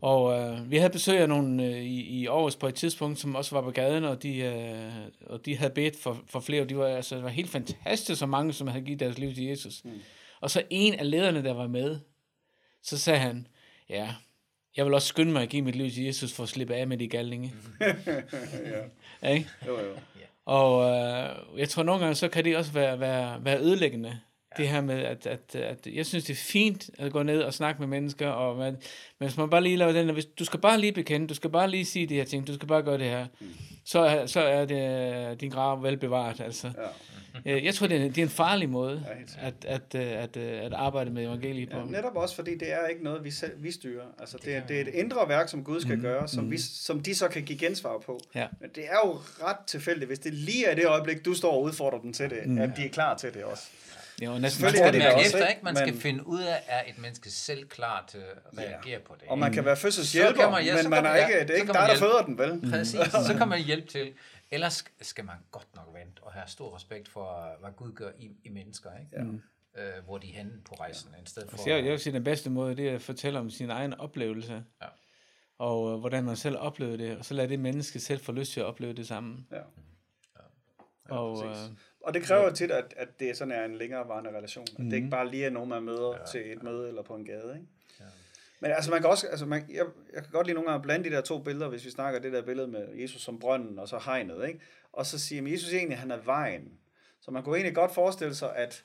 Og 0.00 0.40
øh, 0.40 0.70
vi 0.70 0.76
havde 0.76 0.92
besøg 0.92 1.18
af 1.18 1.28
nogle 1.28 1.64
øh, 1.64 1.82
i, 1.82 2.00
i 2.00 2.26
Aarhus 2.26 2.56
på 2.56 2.68
et 2.68 2.74
tidspunkt, 2.74 3.18
som 3.18 3.34
også 3.34 3.54
var 3.54 3.62
på 3.62 3.70
gaden, 3.70 4.04
og 4.04 4.22
de, 4.22 4.38
øh, 4.38 4.92
og 5.26 5.46
de 5.46 5.56
havde 5.56 5.72
bedt 5.72 5.96
for, 6.02 6.22
for 6.26 6.40
flere, 6.40 6.62
og 6.62 6.68
de 6.68 6.76
var, 6.76 6.86
altså, 6.86 7.14
det 7.14 7.24
var 7.24 7.30
helt 7.30 7.50
fantastisk, 7.50 8.18
så 8.18 8.26
mange, 8.26 8.52
som 8.52 8.66
havde 8.66 8.84
givet 8.84 9.00
deres 9.00 9.18
liv 9.18 9.34
til 9.34 9.44
Jesus. 9.44 9.84
Mm. 9.84 10.00
Og 10.40 10.50
så 10.50 10.62
en 10.70 10.94
af 10.94 11.10
lederne, 11.10 11.44
der 11.44 11.52
var 11.52 11.66
med, 11.66 11.98
så 12.82 12.98
sagde 12.98 13.20
han, 13.20 13.46
ja, 13.88 14.14
jeg 14.76 14.84
vil 14.84 14.94
også 14.94 15.08
skynde 15.08 15.32
mig 15.32 15.42
at 15.42 15.48
give 15.48 15.62
mit 15.62 15.76
liv 15.76 15.90
til 15.90 16.04
Jesus, 16.04 16.32
for 16.32 16.42
at 16.42 16.48
slippe 16.48 16.74
af 16.74 16.86
med 16.86 16.98
de 16.98 17.08
galninge. 17.08 17.54
ja. 19.22 19.28
Ikke? 19.28 19.48
Jo, 19.66 19.80
jo. 19.80 19.94
Og 20.44 20.90
øh, 20.90 21.58
jeg 21.58 21.68
tror 21.68 21.82
nogle 21.82 22.00
gange, 22.00 22.14
så 22.14 22.28
kan 22.28 22.44
det 22.44 22.56
også 22.56 22.72
være, 22.72 23.00
være, 23.00 23.44
være 23.44 23.60
ødelæggende. 23.60 24.20
Ja. 24.58 24.62
Det 24.62 24.70
her 24.70 24.80
med, 24.80 24.98
at, 24.98 25.26
at, 25.26 25.54
at 25.54 25.86
jeg 25.86 26.06
synes, 26.06 26.24
det 26.24 26.32
er 26.32 26.36
fint 26.36 26.90
at 26.98 27.12
gå 27.12 27.22
ned 27.22 27.42
og 27.42 27.54
snakke 27.54 27.80
med 27.80 27.88
mennesker, 27.88 28.28
og 28.28 28.56
man, 28.56 28.72
men 29.18 29.28
hvis 29.28 29.36
man 29.36 29.50
bare 29.50 29.62
lige 29.62 29.76
laver 29.76 29.92
den, 29.92 30.10
hvis, 30.10 30.26
du 30.26 30.44
skal 30.44 30.60
bare 30.60 30.80
lige 30.80 30.92
bekende, 30.92 31.26
du 31.26 31.34
skal 31.34 31.50
bare 31.50 31.70
lige 31.70 31.84
sige 31.84 32.06
de 32.06 32.14
her 32.14 32.24
ting, 32.24 32.46
du 32.46 32.54
skal 32.54 32.68
bare 32.68 32.82
gøre 32.82 32.98
det 32.98 33.06
her, 33.06 33.26
mm. 33.40 33.46
så, 33.84 34.22
så 34.26 34.40
er 34.40 34.64
det 34.64 35.40
din 35.40 35.50
grav 35.50 35.82
velbevaret. 35.82 36.40
Altså. 36.40 36.66
Ja. 36.66 36.88
Øh, 37.46 37.64
Jeg 37.64 37.74
tror, 37.74 37.86
det 37.86 37.96
er, 37.96 38.08
det 38.08 38.18
er 38.18 38.22
en 38.22 38.28
farlig 38.28 38.68
måde 38.68 39.04
Ja, 39.08 39.46
at, 39.46 39.54
at, 39.64 39.94
øh, 39.94 40.22
at, 40.22 40.36
at, 40.36 40.72
arbejde 40.72 41.10
med 41.10 41.24
evangeliet 41.24 41.70
på. 41.70 41.78
Ja, 41.78 41.84
netop 41.84 42.16
også, 42.16 42.34
fordi 42.34 42.58
det 42.58 42.72
er 42.72 42.86
ikke 42.86 43.04
noget, 43.04 43.24
vi, 43.24 43.30
selv, 43.30 43.52
vi 43.58 43.72
styrer. 43.72 44.04
Altså, 44.18 44.38
det, 44.44 44.56
er, 44.56 44.66
det 44.66 44.76
er 44.76 44.80
et 44.80 44.88
indre 44.88 45.28
værk, 45.28 45.48
som 45.48 45.64
Gud 45.64 45.80
skal 45.80 45.96
mm. 45.96 46.02
gøre, 46.02 46.28
som, 46.28 46.50
vi, 46.50 46.58
som 46.58 47.00
de 47.00 47.14
så 47.14 47.28
kan 47.28 47.42
give 47.42 47.58
gensvar 47.58 47.98
på. 48.06 48.20
Ja. 48.34 48.46
Men 48.60 48.70
det 48.74 48.84
er 48.84 49.08
jo 49.08 49.12
ret 49.46 49.56
tilfældigt, 49.66 50.08
hvis 50.08 50.18
det 50.18 50.34
lige 50.34 50.66
er 50.66 50.74
det 50.74 50.86
øjeblik, 50.86 51.24
du 51.24 51.34
står 51.34 51.52
og 51.52 51.62
udfordrer 51.62 52.00
dem 52.00 52.12
til 52.12 52.30
det, 52.30 52.46
mm. 52.46 52.58
at 52.58 52.70
de 52.76 52.84
er 52.84 52.88
klar 52.88 53.16
til 53.16 53.34
det 53.34 53.44
også. 53.44 53.64
Det 54.22 54.28
er 54.28 54.32
jo 54.32 54.38
næsten 54.38 54.62
Man 54.64 54.72
skal 54.72 54.92
det 54.92 54.98
mærke 54.98 55.14
også, 55.16 55.36
efter, 55.36 55.48
ikke? 55.48 55.60
Man 55.64 55.76
skal 55.76 55.92
Men- 55.92 56.00
finde 56.00 56.26
ud 56.26 56.42
af, 56.42 56.62
er 56.66 56.82
et 56.90 56.98
menneske 56.98 57.30
selv 57.30 57.68
klar 57.68 58.04
til 58.08 58.18
at 58.18 58.58
reagere 58.58 59.00
på 59.00 59.14
det. 59.20 59.28
Og 59.28 59.38
man 59.38 59.52
kan 59.52 59.64
være 59.64 59.76
fødselshjælper, 59.76 60.50
man- 60.50 60.64
ja, 60.64 60.82
men 60.82 60.90
man 60.90 61.06
er 61.06 61.14
ikke, 61.16 61.32
ja, 61.38 61.42
det 61.42 61.50
er 61.50 61.54
ikke 61.54 61.66
dig, 61.72 61.88
der 61.88 61.96
føder 61.98 62.22
den, 62.22 62.38
vel? 62.38 62.70
Præcis, 62.70 63.00
så 63.28 63.34
kan 63.38 63.48
man 63.48 63.62
hjælpe 63.62 63.88
til. 63.88 64.12
Ellers 64.50 64.84
skal 65.00 65.24
man 65.24 65.34
godt 65.50 65.66
nok 65.74 65.88
vente 65.94 66.22
og 66.22 66.32
have 66.32 66.44
stor 66.48 66.76
respekt 66.76 67.08
for, 67.08 67.56
hvad 67.60 67.70
Gud 67.76 67.92
gør 67.92 68.10
i, 68.18 68.30
i 68.44 68.48
mennesker, 68.48 68.90
ikke? 69.00 69.40
Ja. 69.76 69.82
Øh, 69.82 70.04
hvor 70.04 70.18
de 70.18 70.28
er 70.32 70.36
henne 70.36 70.52
på 70.64 70.74
rejsen, 70.74 71.08
i 71.24 71.28
stedet 71.28 71.50
for... 71.50 71.56
Altså, 71.56 71.70
jeg, 71.70 71.84
jeg 71.84 71.90
vil 71.92 72.00
sige, 72.00 72.12
den 72.12 72.24
bedste 72.24 72.50
måde, 72.50 72.76
det 72.76 72.88
er 72.88 72.94
at 72.94 73.02
fortælle 73.02 73.38
om 73.38 73.50
sin 73.50 73.70
egen 73.70 73.94
oplevelse. 73.94 74.64
Ja. 74.82 74.86
Og 75.58 75.92
øh, 75.92 75.98
hvordan 75.98 76.24
man 76.24 76.36
selv 76.36 76.56
oplevede 76.58 76.98
det. 76.98 77.16
Og 77.18 77.24
så 77.24 77.34
lad 77.34 77.48
det 77.48 77.58
menneske 77.60 78.00
selv 78.00 78.20
få 78.20 78.32
lyst 78.32 78.52
til 78.52 78.60
at 78.60 78.66
opleve 78.66 78.92
det 78.92 79.06
samme. 79.08 79.36
Ja. 79.52 79.58
og, 81.08 81.44
øh. 81.46 81.56
Og 82.04 82.14
det 82.14 82.22
kræver 82.22 82.50
tit, 82.50 82.70
at, 82.70 82.94
at 82.96 83.20
det 83.20 83.36
sådan 83.36 83.52
er 83.52 83.64
en 83.64 83.74
længerevarende 83.74 84.30
relation. 84.30 84.66
At 84.72 84.78
Mhm. 84.78 84.90
det 84.90 84.96
ikke 84.96 85.10
bare 85.10 85.28
lige 85.30 85.46
er 85.46 85.50
nogen, 85.50 85.68
man 85.68 85.82
møder 85.82 86.14
ja, 86.20 86.26
til 86.32 86.52
et 86.52 86.62
møde 86.62 86.88
eller 86.88 87.02
på 87.02 87.14
en 87.14 87.24
gade. 87.24 87.52
Ikke? 87.54 87.66
Ja. 88.00 88.04
Men 88.60 88.70
altså, 88.70 88.90
man 88.90 89.00
kan 89.00 89.10
også, 89.10 89.26
altså 89.26 89.46
man, 89.46 89.64
jeg, 89.68 89.84
jeg 90.14 90.22
kan 90.22 90.32
godt 90.32 90.46
lide 90.46 90.54
nogle 90.54 90.70
gange 90.70 90.82
blande 90.82 91.10
de 91.10 91.14
der 91.14 91.20
to 91.20 91.38
billeder, 91.38 91.68
hvis 91.68 91.84
vi 91.84 91.90
snakker 91.90 92.20
det 92.20 92.32
der 92.32 92.42
billede 92.42 92.68
med 92.68 92.88
Jesus 92.94 93.22
som 93.22 93.38
brønden 93.38 93.78
og 93.78 93.88
så 93.88 93.98
hegnet. 94.04 94.46
Ikke? 94.48 94.60
Og 94.92 95.06
så 95.06 95.18
siger 95.18 95.42
at 95.44 95.52
Jesus 95.52 95.72
egentlig, 95.72 95.98
han 95.98 96.10
er 96.10 96.18
vejen. 96.24 96.72
Så 97.20 97.30
man 97.30 97.42
kunne 97.42 97.56
egentlig 97.56 97.74
godt 97.74 97.94
forestille 97.94 98.34
sig, 98.34 98.56
at 98.56 98.84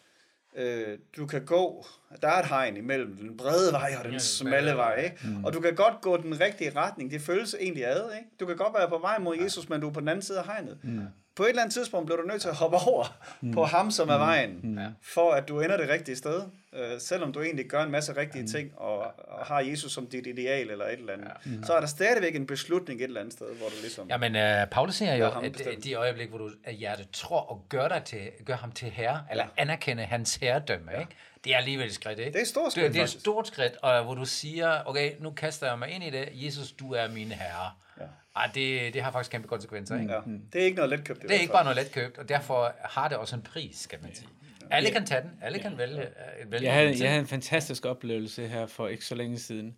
øh, 0.56 0.98
du 1.18 1.28
kan 1.28 1.46
gå, 1.46 1.86
der 2.22 2.28
er 2.28 2.40
et 2.40 2.48
hegn 2.48 2.78
imellem 2.78 3.18
den 3.18 3.38
brede 3.38 3.72
vej 3.72 3.92
og 3.98 4.04
den 4.04 4.12
den 4.12 4.20
smalle 4.20 4.76
vej. 4.76 5.04
ikke? 5.04 5.18
Mm. 5.24 5.46
og 5.46 5.54
du 5.54 5.60
kan 5.62 5.76
godt 5.76 6.02
gå 6.02 6.18
den 6.18 6.40
rigtige 6.40 6.76
retning, 6.76 7.12
det 7.12 7.22
føles 7.22 7.56
egentlig 7.60 7.86
ad, 7.88 8.12
ikke? 8.18 8.30
Du 8.40 8.46
kan 8.46 8.58
godt 8.58 8.74
være 8.74 8.90
på 8.90 8.98
vej 8.98 9.20
mod 9.20 9.38
Jesus, 9.38 9.70
men 9.70 9.82
du 9.82 9.88
er 9.90 9.94
på 9.94 10.00
den 10.00 10.08
anden 10.08 10.22
side 10.22 10.40
af 10.40 10.46
hegnet. 10.46 10.80
Mm. 10.84 11.02
På 11.38 11.44
et 11.44 11.50
eller 11.50 11.62
andet 11.62 11.74
tidspunkt 11.74 12.06
bliver 12.06 12.22
du 12.22 12.28
nødt 12.28 12.42
til 12.42 12.50
at 12.50 12.56
hoppe 12.56 12.78
over 12.78 13.18
mm. 13.42 13.52
på 13.52 13.64
ham, 13.64 13.92
som 13.92 14.10
er 14.10 14.18
vejen, 14.18 14.60
mm. 14.64 14.80
for 15.02 15.32
at 15.32 15.48
du 15.48 15.62
ender 15.62 15.78
det 15.78 15.90
rigtige 15.90 16.16
sted, 16.16 16.42
øh, 16.74 17.00
selvom 17.00 17.34
du 17.34 17.42
egentlig 17.42 17.66
gør 17.66 17.84
en 17.84 17.92
masse 17.92 18.16
rigtige 18.18 18.42
mm. 18.42 18.48
ting, 18.48 18.72
og, 18.78 18.98
og 19.18 19.46
har 19.46 19.60
Jesus 19.60 19.92
som 19.92 20.08
dit 20.08 20.28
ideal 20.28 20.70
eller 20.70 20.86
et 20.86 21.00
eller 21.00 21.14
andet, 21.14 21.32
mm. 21.46 21.64
så 21.64 21.74
er 21.74 21.80
der 21.80 21.88
stadigvæk 21.88 22.36
en 22.36 22.48
beslutning 22.48 23.00
et 23.00 23.04
eller 23.04 23.20
andet 23.20 23.34
sted, 23.34 23.46
hvor 23.46 23.68
du 23.68 23.76
ligesom... 23.82 24.10
Jamen, 24.10 24.36
uh, 24.36 24.70
Paulus 24.72 24.96
siger 24.96 25.16
jo, 25.16 25.26
at 25.26 25.52
bestemme. 25.52 25.78
uh, 25.78 25.84
de 25.84 25.94
øjeblik, 25.94 26.30
hvor 26.30 26.38
du 26.38 26.50
af 26.64 26.74
hjertet 26.74 27.10
tror 27.14 27.40
og 27.40 27.66
gør, 27.70 27.88
dig 27.88 28.04
til, 28.04 28.32
gør 28.46 28.56
ham 28.56 28.72
til 28.72 28.90
herre, 28.90 29.26
eller 29.32 29.46
anerkender 29.58 30.04
hans 30.04 30.36
herredømme, 30.36 30.92
ikke? 31.00 31.12
det 31.44 31.54
er 31.54 31.58
alligevel 31.58 31.88
et 31.88 31.94
skridt. 31.94 32.20
Ikke? 32.20 32.32
Det 32.32 32.38
er 32.38 32.42
et 32.42 32.48
stort 32.48 32.66
det, 32.66 32.72
skridt, 32.72 32.94
det 32.94 33.00
er 33.00 33.04
et 33.04 33.10
stort 33.10 33.48
skridt, 33.48 33.74
og 33.82 34.04
hvor 34.04 34.16
du 34.16 34.26
siger, 34.26 34.84
okay, 34.86 35.12
nu 35.20 35.32
kaster 35.32 35.68
jeg 35.68 35.80
mig 35.80 35.90
ind 35.90 36.04
i 36.04 36.10
det, 36.10 36.30
Jesus, 36.34 36.72
du 36.72 36.94
er 36.94 37.08
min 37.08 37.32
herre. 37.32 37.72
Ja. 38.00 38.06
Ej, 38.38 38.52
det, 38.56 38.94
det 38.94 39.02
har 39.02 39.12
faktisk 39.12 39.32
kæmpe 39.32 39.48
konsekvenser. 39.48 40.00
Ikke? 40.00 40.14
Ja, 40.14 40.20
det 40.54 40.62
er 40.62 40.66
ikke 40.66 40.76
noget 40.76 40.90
letkøbt. 40.90 41.22
Det 41.22 41.32
er 41.32 41.40
ikke 41.40 41.54
bare 41.54 41.64
noget 41.64 41.78
let 41.78 41.92
købt, 41.92 42.18
og 42.18 42.30
derfor 42.30 42.76
har 42.82 43.08
det 43.08 43.18
også 43.18 43.36
en 43.36 43.42
pris, 43.42 43.76
skal 43.76 44.00
man 44.02 44.16
sige. 44.16 44.28
Alle 44.72 44.92
kan 44.92 45.06
tage 45.06 45.22
den, 45.22 45.32
alle 45.42 45.60
kan 45.60 45.78
vælge, 45.78 46.02
øh, 46.02 46.52
vælge 46.52 46.66
jeg, 46.66 46.74
havde, 46.74 46.92
en 46.92 47.00
jeg 47.00 47.10
havde 47.10 47.22
en 47.22 47.28
fantastisk 47.28 47.86
oplevelse 47.86 48.48
her 48.48 48.66
for 48.66 48.88
ikke 48.88 49.06
så 49.06 49.16
længe 49.16 49.40
siden. 49.40 49.78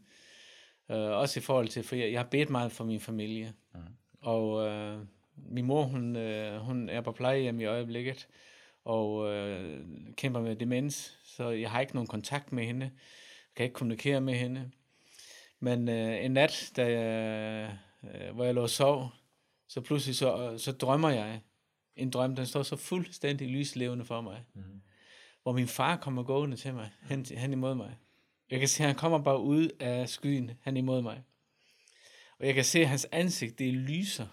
Uh, 0.90 0.96
også 0.96 1.40
i 1.40 1.44
forhold 1.44 1.68
til, 1.68 1.84
for 1.84 1.96
jeg, 1.96 2.12
jeg 2.12 2.20
har 2.20 2.28
bedt 2.28 2.50
meget 2.50 2.72
for 2.72 2.84
min 2.84 3.00
familie. 3.00 3.54
Mm. 3.74 3.80
Og 4.22 4.52
uh, 4.52 5.02
min 5.36 5.66
mor, 5.66 5.84
hun, 5.84 6.16
uh, 6.16 6.56
hun 6.56 6.90
er 6.90 7.02
på 7.02 7.12
plejehjem 7.12 7.60
i 7.60 7.66
øjeblikket, 7.66 8.28
og 8.86 9.16
uh, 9.16 9.80
kæmper 10.18 10.42
med 10.42 10.56
demens, 10.56 11.18
så 11.24 11.50
jeg 11.50 11.72
har 11.72 11.82
ikke 11.82 11.94
nogen 11.94 12.08
kontakt 12.08 12.52
med 12.52 12.66
hende. 12.66 12.86
Jeg 12.86 13.56
kan 13.56 13.64
ikke 13.64 13.74
kommunikere 13.74 14.22
med 14.22 14.34
hende. 14.34 14.72
Men 15.60 15.88
uh, 15.88 16.26
en 16.26 16.32
nat, 16.32 16.72
da 16.76 16.92
jeg, 16.92 17.70
uh, 18.02 18.36
hvor 18.36 18.44
jeg 18.44 18.54
lå 18.54 18.62
og 18.62 18.70
sov, 18.70 19.12
så 19.68 19.82
pludselig 19.82 20.16
så, 20.16 20.58
så 20.58 20.72
drømmer 20.72 21.10
jeg 21.10 21.42
en 21.96 22.10
drøm, 22.10 22.36
den 22.36 22.46
står 22.46 22.64
så 22.64 22.76
fuldstændig 22.76 23.48
lyslevende 23.48 24.06
for 24.06 24.22
mig. 24.22 24.44
Mm. 24.54 24.82
Hvor 25.44 25.52
min 25.52 25.68
far 25.68 25.96
kommer 25.96 26.24
gående 26.24 26.58
til 26.58 26.74
mig, 26.74 26.92
hen, 27.02 27.26
hen 27.26 27.54
imod 27.54 27.76
mig. 27.76 27.98
Jeg 28.50 28.60
kan 28.60 28.68
se, 28.68 28.84
at 28.84 28.88
han 28.88 28.96
kommer 28.96 29.24
bare 29.24 29.40
ud 29.40 29.70
af 29.80 30.10
skyen 30.10 30.52
hen 30.62 30.78
imod 30.78 31.02
mig. 31.02 31.24
Og 32.40 32.46
jeg 32.46 32.54
kan 32.54 32.66
se, 32.66 32.80
at 32.80 32.90
hans 32.90 33.08
ansigt, 33.12 33.60
det 33.60 33.74
lyser. 33.74 34.28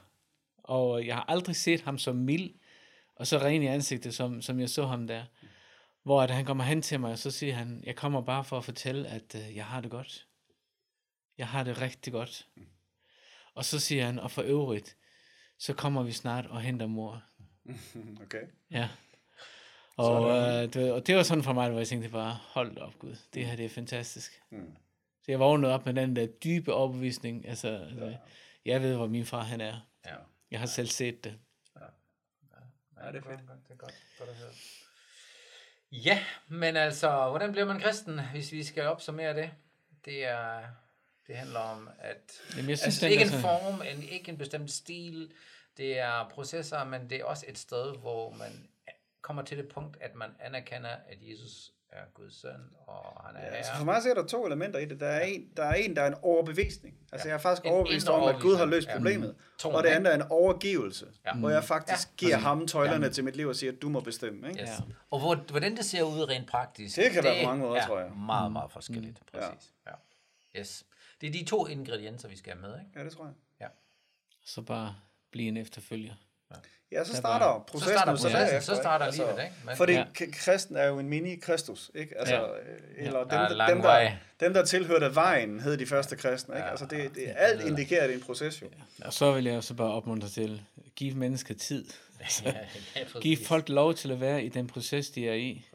Og 0.56 1.06
jeg 1.06 1.14
har 1.14 1.24
aldrig 1.28 1.56
set 1.56 1.80
ham 1.80 1.98
så 1.98 2.12
mild, 2.12 2.54
og 3.14 3.26
så 3.26 3.38
ren 3.38 3.62
i 3.62 3.66
ansigtet, 3.66 4.14
som, 4.14 4.42
som 4.42 4.60
jeg 4.60 4.70
så 4.70 4.86
ham 4.86 5.06
der. 5.06 5.24
Hvor 6.02 6.22
at 6.22 6.30
han 6.30 6.44
kommer 6.44 6.64
hen 6.64 6.82
til 6.82 7.00
mig, 7.00 7.12
og 7.12 7.18
så 7.18 7.30
siger 7.30 7.54
han, 7.54 7.82
jeg 7.86 7.96
kommer 7.96 8.20
bare 8.20 8.44
for 8.44 8.58
at 8.58 8.64
fortælle, 8.64 9.08
at 9.08 9.34
øh, 9.34 9.56
jeg 9.56 9.66
har 9.66 9.80
det 9.80 9.90
godt. 9.90 10.26
Jeg 11.38 11.48
har 11.48 11.64
det 11.64 11.80
rigtig 11.80 12.12
godt. 12.12 12.48
Og 13.56 13.64
så 13.64 13.80
siger 13.80 14.04
han, 14.06 14.18
og 14.18 14.30
for 14.30 14.42
øvrigt, 14.42 14.96
så 15.58 15.74
kommer 15.74 16.02
vi 16.02 16.12
snart 16.12 16.46
og 16.46 16.60
henter 16.60 16.86
mor. 16.86 17.22
Okay. 18.22 18.42
Ja. 18.70 18.88
Og, 19.96 20.30
øh, 20.30 20.72
det, 20.72 20.92
og 20.92 21.06
det 21.06 21.16
var 21.16 21.22
sådan 21.22 21.44
for 21.44 21.52
mig, 21.52 21.70
hvor 21.70 21.78
jeg 21.78 21.88
tænkte 21.88 22.08
bare, 22.08 22.38
hold 22.42 22.78
op 22.78 22.98
Gud, 22.98 23.16
det 23.34 23.46
her 23.46 23.56
det 23.56 23.64
er 23.64 23.68
fantastisk. 23.68 24.42
Mm. 24.50 24.76
Så 25.22 25.32
jeg 25.32 25.40
vågnede 25.40 25.74
op 25.74 25.86
med 25.86 25.94
den 25.94 26.16
der 26.16 26.26
dybe 26.26 26.72
overbevisning. 26.72 27.48
Altså, 27.48 27.68
ja. 27.68 27.78
altså 27.78 28.16
jeg 28.64 28.82
ved, 28.82 28.96
hvor 28.96 29.06
min 29.06 29.26
far 29.26 29.42
han 29.42 29.60
er. 29.60 29.80
Ja. 30.06 30.14
Jeg 30.50 30.60
har 30.60 30.66
selv 30.66 30.88
set 30.88 31.24
det. 31.24 31.38
Ja, 33.00 33.12
det 33.12 33.16
er 33.16 33.22
fedt. 33.22 33.40
Det 33.40 33.70
er 33.70 33.76
godt, 33.76 33.94
godt 34.18 34.30
at 34.30 34.36
høre. 34.36 34.50
Ja, 35.92 36.24
men 36.48 36.76
altså, 36.76 37.28
hvordan 37.30 37.52
bliver 37.52 37.66
man 37.66 37.80
kristen, 37.80 38.20
hvis 38.30 38.52
vi 38.52 38.64
skal 38.64 38.82
opsummere 38.82 39.34
det? 39.36 39.50
Det 40.04 40.24
er, 40.24 40.62
det 41.26 41.36
handler 41.36 41.60
om, 41.60 41.88
at 41.98 42.32
Jamen, 42.56 42.70
jeg 42.70 42.78
synes, 42.78 42.86
altså, 43.02 43.06
ikke 43.06 43.20
er 43.20 43.26
en 43.26 43.30
sådan- 43.32 43.42
form, 43.42 43.82
en, 43.96 44.02
ikke 44.02 44.28
en 44.30 44.38
bestemt 44.38 44.70
stil, 44.70 45.32
det 45.76 45.98
er 45.98 46.28
processer, 46.34 46.84
men 46.84 47.10
det 47.10 47.20
er 47.20 47.24
også 47.24 47.44
et 47.48 47.58
sted, 47.58 47.96
hvor 48.00 48.30
man 48.30 48.68
kommer 49.22 49.42
til 49.42 49.58
det 49.58 49.68
punkt, 49.68 49.96
at 50.00 50.14
man 50.14 50.28
anerkender, 50.40 50.88
at 50.90 51.18
Jesus 51.20 51.72
er 51.88 52.00
Guds 52.14 52.40
søn, 52.40 52.50
og 52.86 53.22
han 53.26 53.36
er 53.36 53.40
Ja, 53.40 53.46
altså 53.56 53.72
for 53.76 53.84
mig 53.84 54.02
så 54.02 54.10
er 54.10 54.14
der 54.14 54.26
to 54.26 54.46
elementer 54.46 54.78
i 54.78 54.84
det. 54.84 55.00
Der 55.00 55.06
er 55.06 55.20
en, 55.24 55.48
der 55.56 55.64
er, 55.64 55.74
en, 55.74 55.96
der 55.96 56.02
er 56.02 56.06
en 56.06 56.14
overbevisning. 56.22 56.94
Altså 57.12 57.28
jeg 57.28 57.34
er 57.34 57.38
faktisk 57.38 57.64
En 57.66 57.72
overbevist 57.72 58.08
om, 58.08 58.28
at 58.28 58.40
Gud 58.40 58.56
har 58.56 58.64
løst 58.64 58.88
Ja. 58.88 58.94
problemet. 58.96 59.34
Troen, 59.58 59.76
Og 59.76 59.82
det 59.82 59.88
ikke? 59.88 59.96
andet 59.96 60.10
er 60.12 60.16
en 60.16 60.22
overgivelse, 60.30 61.06
Ja. 61.26 61.34
hvor 61.34 61.50
jeg 61.50 61.64
faktisk 61.64 62.08
Ja, 62.08 62.16
giver 62.26 62.36
ham 62.36 62.66
tøjlerne 62.66 63.10
til 63.10 63.24
mit 63.24 63.36
liv 63.36 63.48
og 63.48 63.56
siger, 63.56 63.72
at 63.72 63.82
du 63.82 63.88
må 63.88 64.00
bestemme. 64.00 64.48
Ikke? 64.48 64.60
Yes. 64.62 64.68
Ja. 64.68 64.74
Og 65.10 65.18
hvor, 65.20 65.34
hvordan 65.34 65.76
det 65.76 65.84
ser 65.84 66.02
ud 66.02 66.28
rent 66.28 66.48
praktisk, 66.48 66.96
Det 66.96 67.10
kan 67.10 67.24
være 67.24 67.44
på 67.44 67.48
mange 67.50 67.64
måder, 67.64 67.80
er 67.80 67.86
tror 67.86 68.00
jeg. 68.00 68.10
meget, 68.10 68.52
meget 68.52 68.72
forskelligt. 68.72 69.18
Ja. 69.34 69.40
Præcis. 69.50 69.70
Ja. 69.86 69.92
Yes. 70.60 70.84
Det 71.20 71.26
er 71.26 71.32
de 71.32 71.44
to 71.44 71.66
ingredienser, 71.66 72.28
vi 72.28 72.36
skal 72.36 72.52
have 72.52 72.60
med, 72.62 72.78
ikke? 72.80 72.90
Ja, 72.98 73.04
det 73.04 73.12
tror 73.12 73.24
jeg. 73.24 73.32
Så 74.44 74.62
bare 74.62 74.94
blive 75.32 75.48
en 75.48 75.56
efterfølger. 75.56 76.14
Ja, 76.92 77.04
så 77.04 77.12
Der 77.12 77.18
starter 77.18 77.46
var- 77.46 77.58
processen. 77.68 77.92
starter 77.94 78.12
jo 78.12 78.16
processen, 78.16 78.40
derefter, 78.40 78.60
så 78.60 78.72
ikke? 78.72 78.82
starter 78.82 79.12
livet, 79.12 79.44
ikke? 79.44 79.54
Men- 79.64 79.76
fordi 79.76 79.92
Ja. 79.92 80.04
kristen 80.32 80.76
er 80.76 80.84
jo 80.86 80.98
en 80.98 81.08
mini-Kristus, 81.08 81.90
ikke? 81.94 82.18
Altså, 82.18 82.34
Ja. 82.34 82.42
øh, 82.42 82.78
eller 82.96 83.18
dem, 83.20 83.28
Der 83.28 83.36
er 83.38 83.48
der, 83.48 83.66
dem, 83.66 83.82
der, 83.82 84.12
dem, 84.40 84.52
der 84.54 84.64
tilhørte 84.64 85.14
vejen, 85.14 85.60
hed 85.60 85.76
de 85.76 85.86
første 85.86 86.16
kristne, 86.16 86.54
ikke? 86.54 86.64
Ja. 86.64 86.70
Altså, 86.70 86.86
det, 86.86 87.14
det, 87.14 87.32
alt 87.36 87.62
indikerer, 87.62 88.02
at 88.02 88.08
det 88.08 88.14
er 88.14 88.18
en 88.18 88.24
proces, 88.24 88.62
jo. 88.62 88.66
Og 89.04 89.12
så 89.12 89.32
vil 89.32 89.44
jeg 89.44 89.64
så 89.64 89.74
bare 89.74 89.90
opmuntre 89.92 90.28
til, 90.28 90.62
give 90.96 91.14
mennesker 91.14 91.54
tid. 91.54 91.84
ja, 92.44 92.52
ja, 92.96 93.04
Giv 93.20 93.36
folk 93.46 93.68
lov 93.68 93.94
til 93.94 94.10
at 94.12 94.20
være 94.20 94.44
i 94.44 94.48
den 94.48 94.66
proces, 94.66 95.10
de 95.10 95.28
er 95.28 95.34
i. 95.34 95.66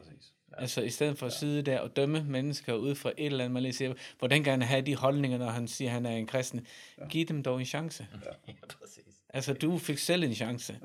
Altså 0.58 0.80
i 0.82 0.90
stedet 0.90 1.18
for 1.18 1.26
at 1.26 1.32
sidde 1.32 1.62
der 1.62 1.80
og 1.80 1.96
dømme 1.96 2.24
mennesker 2.24 2.74
ud 2.74 2.94
fra 2.94 3.10
et 3.10 3.26
eller 3.26 3.44
andet, 3.44 3.52
man 3.52 3.62
lige 3.62 3.72
siger, 3.72 3.94
hvordan 4.18 4.44
kan 4.44 4.50
han 4.50 4.62
have 4.62 4.82
de 4.82 4.96
holdninger, 4.96 5.38
når 5.38 5.50
han 5.50 5.68
siger, 5.68 5.88
at 5.88 5.94
han 5.94 6.06
er 6.06 6.10
en 6.10 6.26
kristen? 6.26 6.66
Giv 7.10 7.26
dem 7.26 7.42
dog 7.42 7.58
en 7.60 7.66
chance. 7.66 8.06
Ja, 8.24 8.52
præcis. 8.80 9.11
Altså, 9.34 9.52
du 9.52 9.78
fik 9.78 9.98
selv 9.98 10.24
en 10.24 10.34
chance. 10.34 10.78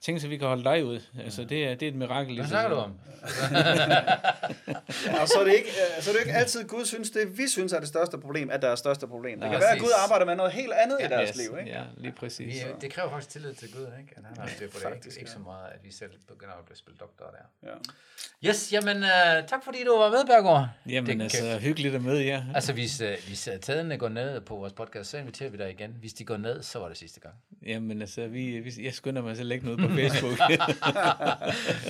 Tænk 0.00 0.20
så, 0.20 0.28
vi 0.28 0.36
kan 0.36 0.48
holde 0.48 0.64
dig 0.64 0.84
ud. 0.84 1.00
Altså, 1.24 1.44
det 1.44 1.64
er, 1.66 1.74
det 1.74 1.82
er 1.88 1.90
et 1.90 1.96
mirakel. 1.96 2.34
Hvad 2.36 2.46
snakker 2.48 2.70
du 2.70 2.76
om? 2.76 2.94
Ja, 5.06 5.20
og 5.22 5.28
så 5.28 5.38
er, 5.40 5.44
det 5.44 5.54
ikke, 5.54 5.68
øh, 5.68 6.02
så 6.02 6.10
er 6.10 6.14
det 6.14 6.20
ikke 6.20 6.32
altid, 6.38 6.64
Gud 6.68 6.84
synes, 6.84 7.10
det 7.10 7.38
vi 7.38 7.48
synes 7.48 7.72
er 7.72 7.78
det 7.80 7.88
største 7.88 8.18
problem, 8.18 8.50
at 8.50 8.62
der 8.62 8.68
er 8.68 8.74
største 8.74 9.06
problem. 9.06 9.40
Det 9.40 9.46
Ja, 9.46 9.52
kan 9.52 9.60
være, 9.60 9.70
at 9.70 9.78
præcis. 9.78 9.82
Gud 9.82 9.92
arbejder 10.04 10.26
med 10.26 10.36
noget 10.36 10.52
helt 10.52 10.72
andet 10.72 10.98
i 11.00 11.04
deres 11.04 11.28
Yes, 11.28 11.36
liv, 11.36 11.58
ikke? 11.58 11.70
Ja, 11.70 11.82
lige 11.96 12.12
præcis. 12.12 12.64
Vi, 12.64 12.70
det 12.80 12.92
kræver 12.92 13.10
faktisk 13.10 13.28
tillid 13.30 13.54
til 13.54 13.72
Gud, 13.72 13.80
ikke? 14.00 14.12
At 14.16 14.22
han 14.24 14.36
har 14.38 14.48
styr 14.48 14.68
på 14.68 14.74
det, 14.74 14.82
Faktisk, 14.82 15.06
ikke? 15.16 15.20
Ikke 15.20 15.30
ja. 15.30 15.34
så 15.34 15.38
meget, 15.40 15.66
at 15.74 15.78
vi 15.84 15.92
selv 15.92 16.10
begynder 16.28 16.54
at 16.54 16.64
blive 16.64 16.76
spillet 16.76 17.00
doktor 17.00 17.24
der. 17.24 17.68
Ja. 17.70 18.48
Yes, 18.48 18.72
jamen, 18.72 18.96
uh, 18.96 19.46
tak 19.48 19.64
fordi 19.64 19.84
du 19.84 19.96
var 19.98 20.10
med, 20.10 20.24
Bergaard. 20.26 20.68
Jamen, 20.88 21.18
Det 21.18 21.22
altså, 21.24 21.38
kan- 21.38 21.58
hyggeligt 21.60 21.94
at 21.94 22.02
møde 22.02 22.26
jer. 22.26 22.42
Altså, 22.54 22.72
hvis, 22.72 23.00
uh, 23.00 23.08
hvis 23.26 23.48
uh, 23.54 23.60
tæderne 23.60 23.98
går 23.98 24.08
ned 24.08 24.40
på 24.40 24.56
vores 24.56 24.72
podcast, 24.72 25.10
så 25.10 25.18
inviterer 25.18 25.50
vi 25.50 25.56
dig 25.56 25.70
igen. 25.70 25.96
Hvis 26.00 26.12
de 26.12 26.24
går 26.24 26.36
ned, 26.36 26.62
så 26.62 26.78
var 26.78 26.88
det 26.88 26.96
sidste 26.96 27.20
gang. 27.20 27.34
Jamen, 27.66 27.91
altså, 28.00 28.26
vi, 28.26 28.58
vi, 28.60 28.72
jeg 28.84 28.94
skynder 28.94 29.22
mig 29.22 29.36
så 29.36 29.42
at 29.42 29.46
lægge 29.46 29.64
noget 29.66 29.80
på 29.80 29.88
Facebook. 30.00 30.38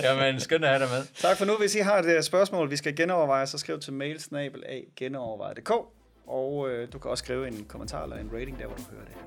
jamen, 0.03 0.41
at 0.67 0.79
have 0.79 0.89
dig 0.89 0.97
med. 0.97 1.05
Tak 1.15 1.37
for 1.37 1.45
nu. 1.45 1.55
Hvis 1.59 1.75
I 1.75 1.79
har 1.79 1.97
et 1.99 2.05
øh, 2.05 2.23
spørgsmål, 2.23 2.71
vi 2.71 2.75
skal 2.75 2.95
genoverveje, 2.95 3.47
så 3.47 3.57
skriv 3.57 3.79
til 3.79 3.93
mailsnabel 3.93 4.63
af 4.65 4.83
genoverveje.dk, 4.95 5.71
og 6.27 6.69
øh, 6.69 6.87
du 6.93 6.99
kan 6.99 7.11
også 7.11 7.23
skrive 7.23 7.47
en 7.47 7.65
kommentar 7.67 8.03
eller 8.03 8.17
en 8.17 8.29
rating 8.33 8.59
der, 8.59 8.65
hvor 8.67 8.75
du 8.75 8.83
hører 8.91 9.05
det 9.05 9.13
her. 9.13 9.23